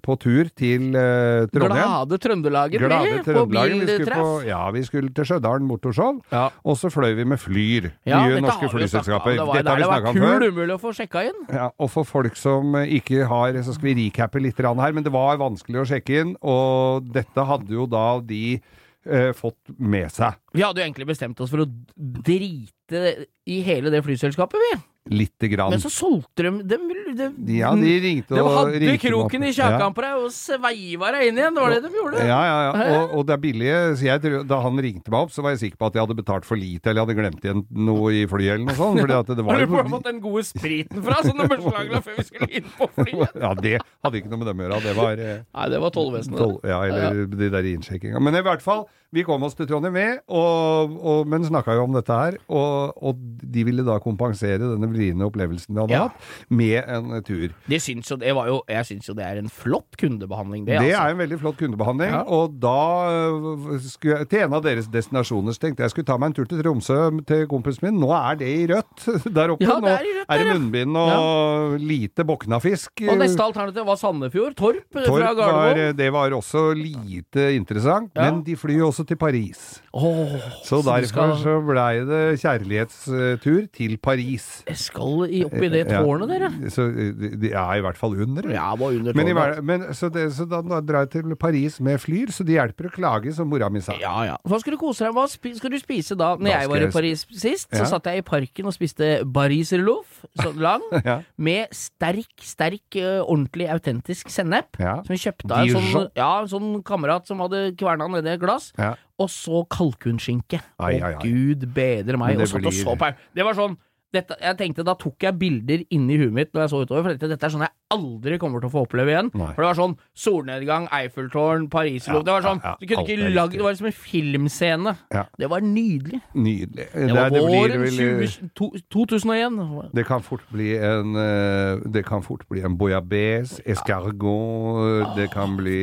[0.04, 1.84] på tur til uh, Trondheim.
[1.84, 4.46] Glade Trøndelaget ble på biltreff.
[4.48, 7.90] ja, vi skulle til Stjørdal Motorshow, og så fløy vi med Flyr.
[8.08, 9.36] Ja, nye norske flyselskaper.
[9.36, 10.48] Dette har vi snakka om før.
[10.48, 11.42] umulig å få sjekka inn.
[11.52, 15.12] Ja, og for folk som ikke har Så skal vi recappe litt her, men det
[15.14, 20.38] var vanskelig å sjekke inn, og dette hadde jo da de eh, fått med seg.
[20.54, 24.93] Vi hadde jo egentlig bestemt oss for å drite i hele det flyselskapet, vi.
[25.04, 25.68] Lite grann.
[25.74, 29.92] Men så solgte de dem, dem, Ja, de ringte De hadde ringte kroken i kjakan
[29.92, 31.58] på deg og sveiva deg inn igjen.
[31.58, 32.22] Det var det de gjorde.
[32.24, 32.86] Ja, ja, ja.
[33.02, 33.82] Og, og det er billige.
[34.00, 36.16] Så jeg, da han ringte meg opp, så var jeg sikker på at jeg hadde
[36.22, 39.02] betalt for lite, eller jeg hadde glemt igjen noe i flyet eller noe sånt.
[39.04, 41.50] Fordi at det Har var du bare jo fått den gode spriten fra som de
[41.52, 43.38] beslagla før vi skulle inn på flyet?
[43.44, 44.82] Ja, det hadde ikke noe med dem å gjøre.
[44.88, 46.40] Det var eh, Nei, det var tollvesenet.
[46.40, 48.24] tolv, ja, eller de der innsjekkinga.
[48.24, 49.96] Men i hvert fall, vi kom oss til Trondheim
[50.28, 52.36] og, og, men snakka jo om dette her.
[52.50, 53.20] Og, og
[53.54, 56.08] de ville da kompensere denne vriene opplevelsen vi hadde Ja.
[56.08, 57.52] hatt, med en tur.
[57.70, 60.78] Det syns jo, det var jo, jeg syns jo det er en flott kundebehandling, det.
[60.80, 61.02] Det altså.
[61.04, 62.22] er en veldig flott kundebehandling, Ja.
[62.26, 62.74] og da
[63.14, 66.48] øh, skulle jeg til en av deres destinasjoner tenkte jeg skulle ta meg en tur
[66.50, 66.98] til Tromsø
[67.28, 68.00] til kompisen min.
[68.02, 69.06] Nå er det i rødt
[69.38, 69.64] der oppe.
[69.68, 73.04] Ja, Nå det er i rødt er det munnbind og lite boknafisk.
[73.08, 74.56] Og neste alternativ var Sandefjord.
[74.58, 75.96] Torp, Torp fra var, Gardermoen.
[75.98, 79.80] det var også lite interessant, men de flyr jo også til Paris.
[79.94, 80.34] Oh,
[80.64, 84.62] Så så derfor skal, så blei det kjærlighetstur til Paris.
[84.66, 86.02] Jeg skal opp i det Ja.
[86.02, 86.50] tårnet, dere.
[86.70, 88.48] Så de de er i hvert fall under.
[88.50, 89.36] Ja, var under Men, tårnet.
[89.36, 92.54] hver- men så, det, så da, da drar jeg til Paris med Flyr, så det
[92.56, 93.92] hjelper å klage, som mora mi sa.
[94.00, 94.36] Ja, ja.
[94.46, 95.28] Hva skal du kose deg med?
[95.30, 96.36] Hva skal du spise da?
[96.36, 100.24] Når Da jeg var i Paris sist, så satt jeg i parken og spiste bariserloff,
[100.40, 101.20] så lang, Ja.
[101.38, 104.78] med sterk, sterk, eh, ordentlig autentisk sennep.
[104.78, 104.96] Ja.
[105.04, 108.40] Som vi kjøpte av en sånn, ja, en sånn kamerat som hadde kverna nedi et
[108.40, 108.72] glass.
[108.78, 108.93] Ja.
[109.22, 110.58] Og så kalkunskinke.
[110.82, 112.38] Ai, Å, ai, gud bedre meg.
[112.40, 113.76] Og satt og så på Det var sånn
[114.14, 117.14] dette, jeg tenkte, Da tok jeg bilder inni huet mitt når jeg så utover, for
[117.16, 119.28] dette, dette er sånn jeg aldri kommer til å få oppleve igjen.
[119.38, 119.50] Nei.
[119.54, 123.30] For det var sånn solnedgang, Eiffeltårn, Pariserlov Det var sånn, ja, ja, Du kunne ikke
[123.34, 123.54] lagd.
[123.58, 124.94] Det var som en filmscene.
[125.14, 125.24] Ja.
[125.38, 126.20] Det var nydelig.
[126.34, 126.86] Nydelig.
[126.94, 129.92] Det var det blir våren vel- 20, to, 2001.
[129.94, 135.56] Det kan fort bli en eh, Det kan fort bli en bouillabaisse, escargot Det kan
[135.58, 135.78] bli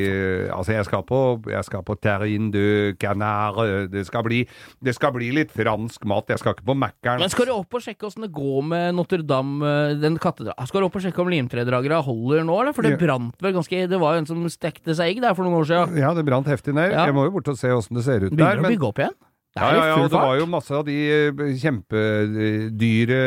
[0.52, 4.42] Altså, jeg skal på, jeg skal på terrine de canard Det skal bli
[4.84, 6.30] Det skal bli litt fransk mat.
[6.32, 7.20] Jeg skal ikke på Mækkern.
[7.22, 9.62] Men skal du opp og sjekke åssen det går med Notre-Dame,
[9.92, 10.68] eh, den katedralen?
[10.68, 12.74] Skal du opp og sjekke om limtredragere holder nå, eller?
[12.74, 13.02] For det Ja.
[13.06, 15.66] brant vel ganske Det var jo en som stekte seg egg der for noen år
[15.68, 15.98] siden.
[15.98, 16.92] Ja, det brant heftig ned.
[16.92, 17.06] Ja.
[17.06, 18.38] Jeg må jo bort og se åssen det ser ut der.
[18.38, 19.16] Begynner å bygge opp igjen?
[19.52, 23.18] Ja, ja, i ja, det var jo masse av de eh, kjempedyre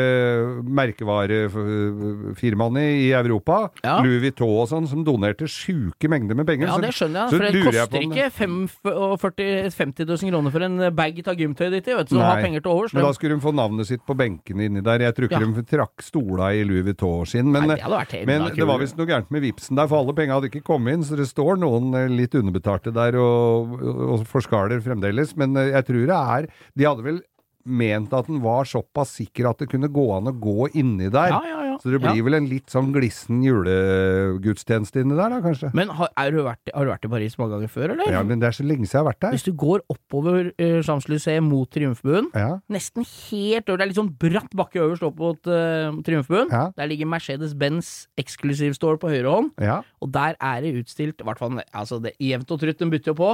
[0.65, 3.99] merkevarefirmaene i Europa, Ja.
[4.01, 6.67] Louis Vuitton og sånn, som donerte sjuke mengder med penger.
[6.71, 7.29] Ja, det skjønner jeg.
[7.29, 12.09] For det koster ikke 45 50 000 kroner for en bag av gymtøy ditt, vet
[12.09, 12.93] du, som har penger til overs.
[12.95, 14.99] Men da skulle hun få navnet sitt på benkene inni der.
[15.05, 15.45] Jeg tror ikke Ja.
[15.45, 17.51] de trakk stola i Louis Vuitton sin.
[17.51, 20.33] Men, Nei, det men det var visst noe gærent med vipsen der, for alle penga
[20.39, 21.03] hadde ikke kommet inn.
[21.03, 25.35] Så det står noen eh, litt underbetalte der og, og forskaler fremdeles.
[25.37, 27.21] Men eh, jeg tror det er De hadde vel
[27.65, 31.31] ment at den var såpass sikker at det kunne gå an å gå inni der.
[31.33, 31.77] Ja, ja, ja.
[31.81, 35.71] Så det blir vel en litt sånn glissen julegudstjeneste inni der, da, kanskje?
[35.75, 38.11] Men har, du vært, har du vært i Paris mange ganger før, eller?
[38.15, 39.35] Ja, men det er så lenge siden jeg har vært der.
[39.35, 42.29] Hvis du går oppover uh, Champs-Élysées mot Triumfbuen,
[42.71, 46.51] nesten helt over Det er litt sånn bratt bakke øverst opp mot uh, Triumfbuen.
[46.53, 46.67] Ja.
[46.77, 47.91] Der ligger Mercedes-Benz
[48.21, 49.51] Exclusive Store på høyre hånd.
[49.61, 49.81] ja.
[50.05, 53.09] Og der er det utstilt, i hvert fall altså det jevnt og trutt, den bytter
[53.09, 53.29] jo på.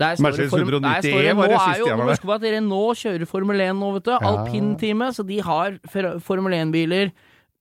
[0.00, 2.12] Der står Mercedes det form- 190 der står det- var det siste jeg var der.
[2.12, 4.12] huske på at Renault kjører Formel 1 nå, vet du.
[4.18, 5.78] Alpin-teamet, så de har
[6.20, 7.12] Formel 1-biler.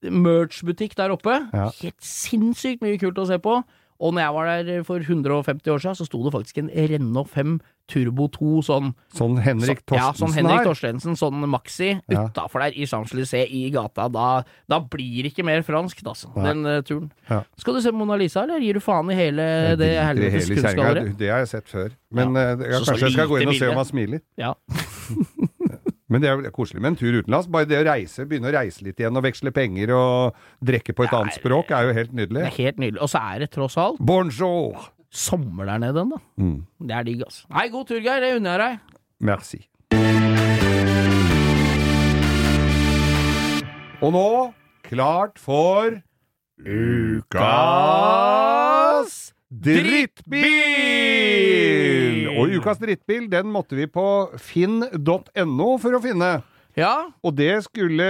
[0.04, 1.36] Merch-butikk der oppe.
[1.54, 1.70] Ja.
[1.82, 3.60] Helt sinnssykt mye kult å se på.
[4.00, 7.28] Og når jeg var der for 150 år siden, så sto det faktisk en Renault
[7.34, 7.58] 5
[7.90, 10.62] Turbo 2 sånn Sånn Henrik Torstensen ja, sånn Henrik.
[10.64, 12.28] Torstensen, sånn maxi, Ja.
[12.30, 14.06] utafor der i Champs-Élysées i gata.
[14.08, 16.46] Da, da blir det ikke mer fransk, altså, Nei.
[16.48, 17.12] den uh, turen.
[17.28, 17.42] Ja.
[17.60, 21.18] Skal du se Mona Lisa, eller gir du faen i hele ja, det helvetes kunstgalleriet?
[21.20, 21.92] Det har jeg sett før.
[22.14, 22.54] Men Ja.
[22.56, 24.22] uh, jeg, Så- så kanskje jeg skal gå inn og se om han smiler.
[24.38, 24.54] Ja.
[26.10, 27.50] Men det er jo koselig med en tur utenlands.
[27.54, 31.06] Bare det å reise, begynne å reise litt igjen og veksle penger og drikke på
[31.06, 32.42] et er, annet språk, er jo helt nydelig.
[32.42, 33.02] Det er helt nydelig.
[33.06, 34.90] Og så er det tross alt Bonjour!
[35.10, 36.20] sommer der nede ennå.
[36.38, 36.66] Mm.
[36.86, 37.46] Det er digg, altså.
[37.50, 38.22] Nei, god tur, Geir.
[38.22, 38.78] Det unner jeg deg.
[39.26, 39.60] Merci.
[44.00, 44.54] Og nå
[44.86, 45.98] klart for
[46.60, 47.40] Ukas
[49.50, 50.46] drittbil!
[52.40, 54.06] Og ukas drittbil, den måtte vi på
[54.40, 56.40] finn.no for å finne.
[56.78, 58.06] Ja, Og det skulle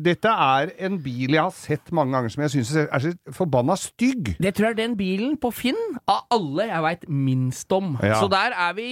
[0.00, 3.74] Dette er en bil jeg har sett mange ganger som jeg syns er så forbanna
[3.76, 4.30] stygg.
[4.40, 5.76] det tror jeg er den bilen på Finn
[6.08, 7.98] av alle jeg veit minst om.
[8.00, 8.14] Ja.
[8.22, 8.86] Så der er vi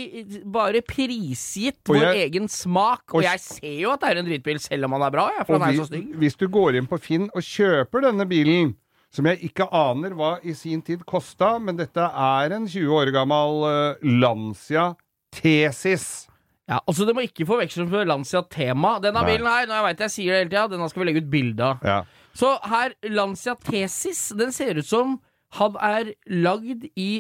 [0.45, 3.03] bare prisgitt Og vår jeg- egen smak.
[3.15, 5.31] og- Og jeg ser jo at det er en dritbil, selv om han er bra,
[5.39, 6.15] jeg, for han er vi- så stygg.
[6.19, 8.75] hvis du går inn på Finn og kjøper denne bilen,
[9.17, 13.13] som jeg ikke aner hva i sin tid kosta, men dette er en 20 år
[13.15, 14.91] gammel uh, Lancia
[15.35, 16.27] Tesis.
[16.67, 18.97] Ja, altså Det må ikke forveksles med Lancia Tema.
[19.03, 19.37] Denne Nei.
[19.37, 21.33] bilen her, nå jeg vet jeg sier det hele tida, denne skal vi legge ut
[21.33, 21.87] bilde av.
[21.87, 21.99] Ja.
[22.37, 25.19] Så her, Lancia Tesis, den ser ut som
[25.57, 27.11] han er lagd i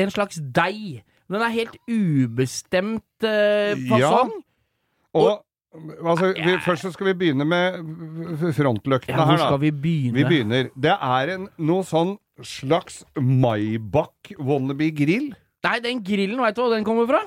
[0.00, 1.04] en slags deig.
[1.30, 4.32] Den er helt ubestemt uh, fasong.
[5.14, 5.43] Og
[5.74, 7.80] altså, vi, først så skal vi begynne med
[8.56, 9.62] frontløktene Ja, her, skal da.
[9.64, 10.18] vi begynne?
[10.18, 10.68] Vi begynner.
[10.74, 15.32] Det er en noe sånn slags Maybach wannabe-grill.
[15.64, 17.22] Nei, den grillen, veit du hva den kommer fra?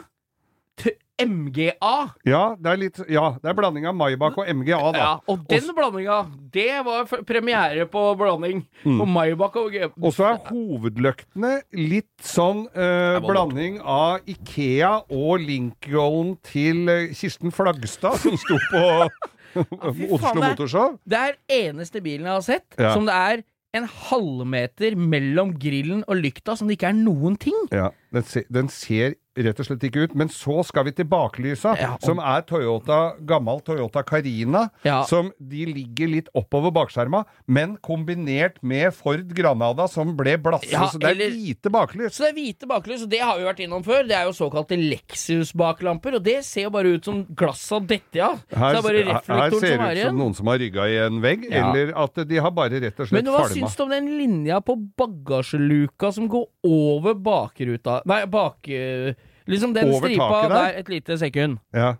[0.77, 1.93] T MGA.
[2.29, 4.99] Ja, det er litt Ja, det er blanding av Maybach og MGA, da.
[5.01, 6.17] Ja, og den blandinga,
[6.53, 8.99] det var premiere på blanding Mm.
[9.01, 9.89] på Maybach og MGA.
[10.03, 17.51] Og så er hovedløktene litt sånn eh, blanding av Ikea og Lincoln til eh, Kirsten
[17.51, 18.85] Flagstad, som sto på
[20.13, 20.97] Oslo Motorshow.
[21.07, 22.93] Det er eneste bilen jeg har sett Ja.
[22.93, 23.43] som det er
[23.77, 27.57] en halvmeter mellom grillen og lykta som det ikke er noen ting.
[27.73, 30.13] Ja, den, se, den ser rett og slett ikke ut.
[30.17, 34.69] Men så skal vi til baklysa, Ja, og- som er Toyota, gammel Toyota Carina.
[34.83, 35.03] Ja.
[35.05, 40.71] Som de ligger litt oppover bakskjerma, men kombinert med Ford Granada, som ble blasse.
[40.71, 42.15] Ja, så det er eller- lite baklys.
[42.17, 44.07] Så det er hvite baklys, og det har vi vært innom før.
[44.07, 48.21] Det er jo såkalte Lexus-baklamper, og det ser jo bare ut som glassa detter dette
[48.23, 48.39] av.
[48.53, 51.47] Her, det her, her ser det ut som noen som har rygga i en vegg,
[51.51, 53.55] eller at de har bare rett og slett Men hva falma.
[53.55, 58.67] syns du om den linja på bagasjeluka som går over bakruta Nei, bak...
[58.69, 59.13] eh,
[59.47, 60.55] Liksom den Over stripa taket der?
[60.59, 61.59] der et lite sekund.
[61.73, 61.93] Ja.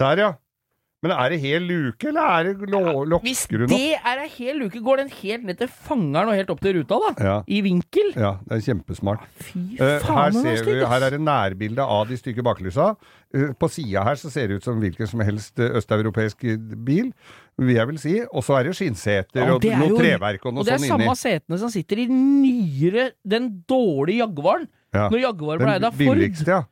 [0.00, 0.28] Der, ja.
[1.04, 3.70] Men er det hel luke, eller er det lå- Hvis lokker opp?
[3.70, 6.74] det er ei hel luke, går den helt ned til fangeren og helt opp til
[6.80, 7.10] ruta, da?
[7.22, 7.34] Ja.
[7.46, 8.08] I vinkel?
[8.16, 9.22] Ja, det er kjempesmart.
[9.44, 12.88] Fy Eh, faen, uh, her, ser vi, her er det nærbilde av de stygge baklysa.
[13.36, 16.42] Uh, på sida her så ser det ut som hvilken som helst østeuropeisk
[16.88, 17.12] bil,
[17.60, 18.16] vil jeg vil si.
[18.32, 20.66] Og så er det skinnseter Ja, og det og noe jo- treverk og noe Og
[20.66, 21.04] det er sånn inni.
[21.06, 24.66] samme setene som sitter i nyere Den dårlige Jaguaren.
[24.94, 25.08] Ja.
[25.12, 26.18] Når Jaguar ble eid av Ford.
[26.18, 26.62] billigste, ja.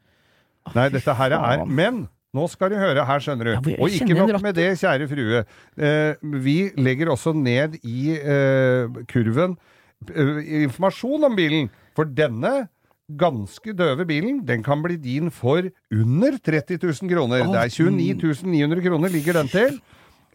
[0.74, 1.64] Nei, dette her er.
[1.68, 2.06] Men
[2.36, 3.52] nå skal du høre, her skjønner du.
[3.54, 5.42] Ja, og ikke nok med det, kjære frue.
[5.78, 9.56] Eh, vi legger også ned i eh, kurven
[10.10, 11.70] eh, informasjon om bilen.
[11.96, 12.66] For denne
[13.06, 17.46] ganske døve bilen, den kan bli din for under 30 000 kroner.
[17.46, 19.78] Oh, det er 29 900 kroner ligger den til.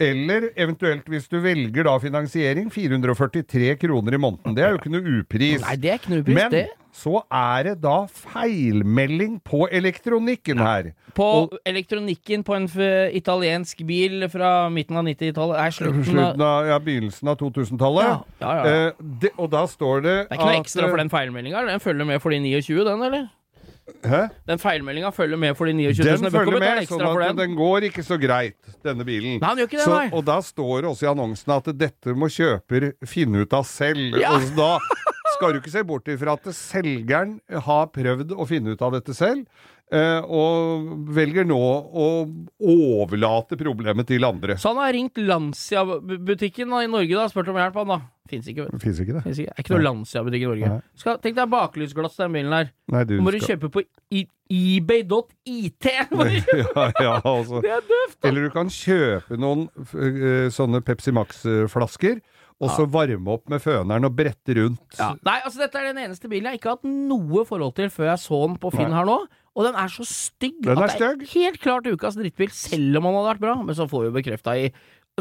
[0.01, 4.55] Eller eventuelt, hvis du velger da finansiering, 443 kroner i måneden.
[4.57, 5.61] Det er jo ikke noe upris.
[5.61, 6.63] Nei, det er ikke noe upris, Men det.
[6.95, 10.91] Så er det da feilmelding på elektronikken her.
[11.15, 12.67] På Og- elektronikken på en
[13.15, 18.05] italiensk bil fra midten av 90-tallet Nei, slutten Slutten av, ja, begynnelsen av 2000-tallet.
[18.05, 18.87] Ja, ja, ja.
[18.87, 21.65] Eh, og da står det Det er ikke noe at, ekstra for den feilmeldinga?
[21.67, 23.29] Den følger med for de 29, den, eller?
[24.05, 24.21] Hæ?
[24.47, 26.17] Den feilmeldinga følger med for de 29 000.
[26.23, 27.37] Den følger med, sånn at den.
[27.37, 29.39] den går ikke så greit, denne bilen.
[29.41, 30.09] Nei, han gjør ikke det, så, nei.
[30.13, 34.17] og da står det også i annonsen at dette må kjøper finne ut av selv.
[34.21, 34.37] Ja.
[34.37, 34.77] Og da
[35.41, 39.15] skal du ikke se bort ifra at selgeren har prøvd å finne ut av dette
[39.17, 39.47] selv,
[39.89, 42.07] eh, og velger nå å
[42.61, 44.59] overlate problemet til andre.
[44.61, 47.99] Så han har ringt Lancia-butikken i Norge da, spurt om hjelp, han da.
[48.31, 48.67] Fins ikke.
[48.79, 49.23] Fins ikke det?
[49.25, 49.55] Finnes ikke.
[49.55, 50.75] Det er ikke noe Lancia-butikk i Norge.
[51.01, 52.69] Skal, tenk deg baklysglass til den bilen her.
[52.93, 53.83] Nei, du må du skal kjøpe på
[54.51, 55.89] ebay.it!
[55.89, 57.63] ja, ja, altså.
[57.65, 58.19] Det er døvt!
[58.29, 59.65] Eller du kan kjøpe noen
[59.97, 62.21] eh, sånne Pepsi Max-flasker,
[62.61, 64.81] og så varme opp med føneren og brette rundt.
[64.99, 65.11] Ja.
[65.25, 68.11] Nei, altså dette er den eneste bilen jeg ikke har hatt noe forhold til før
[68.11, 68.97] jeg så den på Finn Nei.
[68.99, 69.17] her nå.
[69.51, 73.01] Og den er så stygg Den er at det er helt klart ukas drittbil, selv
[73.01, 73.55] om den hadde vært bra.
[73.65, 74.69] Men så får vi jo bekrefta i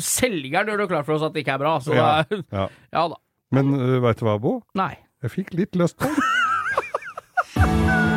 [0.01, 2.11] Selgeren gjør det klart for oss at det ikke er bra, så Ja.
[2.31, 2.69] det Ja.
[2.95, 3.19] ja da.
[3.51, 4.61] Men uh, veit du hva, Bo?
[4.79, 4.93] Nei.
[5.25, 6.15] Jeg fikk litt lyst på den.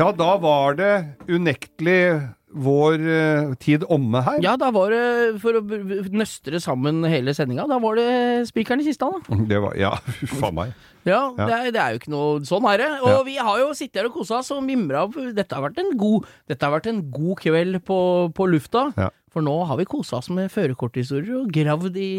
[0.00, 0.92] Ja, da var det
[1.28, 2.02] unektelig
[2.50, 4.38] vår eh, tid omme her.
[4.42, 5.02] Ja, da var det,
[5.42, 5.62] for å
[6.10, 8.06] nøstre sammen hele sendinga, da var det
[8.48, 9.36] spikeren i kista, da.
[9.50, 10.72] Det var, ja, a meg.
[11.06, 11.46] Ja, Ja.
[11.46, 12.88] Det, er, det er jo ikke noe Sånn er det.
[13.04, 13.20] Og Ja.
[13.28, 15.06] vi har jo sittet her og kosa oss og mimra.
[15.36, 18.00] Dette har vært en god, dette har vært en god kveld på,
[18.36, 18.88] på lufta.
[18.98, 19.08] Ja.
[19.30, 22.10] For nå har vi kosa oss med førerkorthistorier og gravd i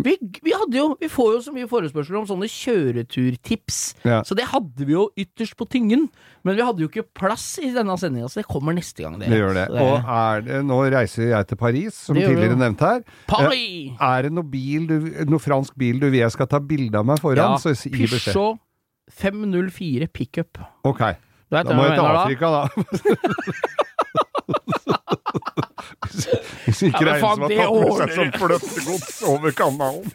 [0.00, 3.80] vi, vi hadde jo Vi får jo så mye forespørsler om sånne kjøreturtips.
[4.08, 4.22] Ja.
[4.24, 6.06] Så det hadde vi jo ytterst på tyngen.
[6.44, 9.18] Men vi hadde jo ikke plass i denne sendinga, så det kommer neste gang.
[9.20, 9.66] Det gjør det.
[9.72, 13.04] det Og er det, nå reiser jeg til Paris, som Det tidligere nevnt her.
[13.30, 13.92] Paris!
[14.00, 14.98] Er det noe, bil du,
[15.28, 18.32] noe fransk bil du vil jeg skal ta bilde av meg foran, så gi beskjed.
[18.32, 18.60] Peugeot
[19.12, 20.58] 504 pickup.
[20.88, 21.02] Ok.
[21.52, 22.06] Da må jeg til?
[22.08, 22.62] Afrika, da.
[26.64, 29.50] Hvis ikke Ja, men det er en som har tatt med seg som fløtegods over
[29.58, 30.12] kanalen.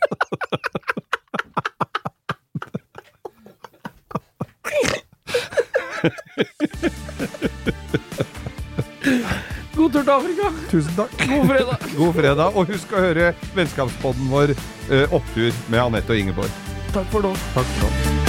[9.75, 10.49] God tur til Afrika!
[10.71, 11.13] Tusen takk.
[11.29, 11.85] God fredag!
[11.97, 12.57] God fredag.
[12.59, 16.59] Og husk å høre vennskapspodden vår eh, Opptur med Anette og Ingeborg.
[16.91, 17.35] Takk for nå.
[17.55, 18.28] Takk for nå.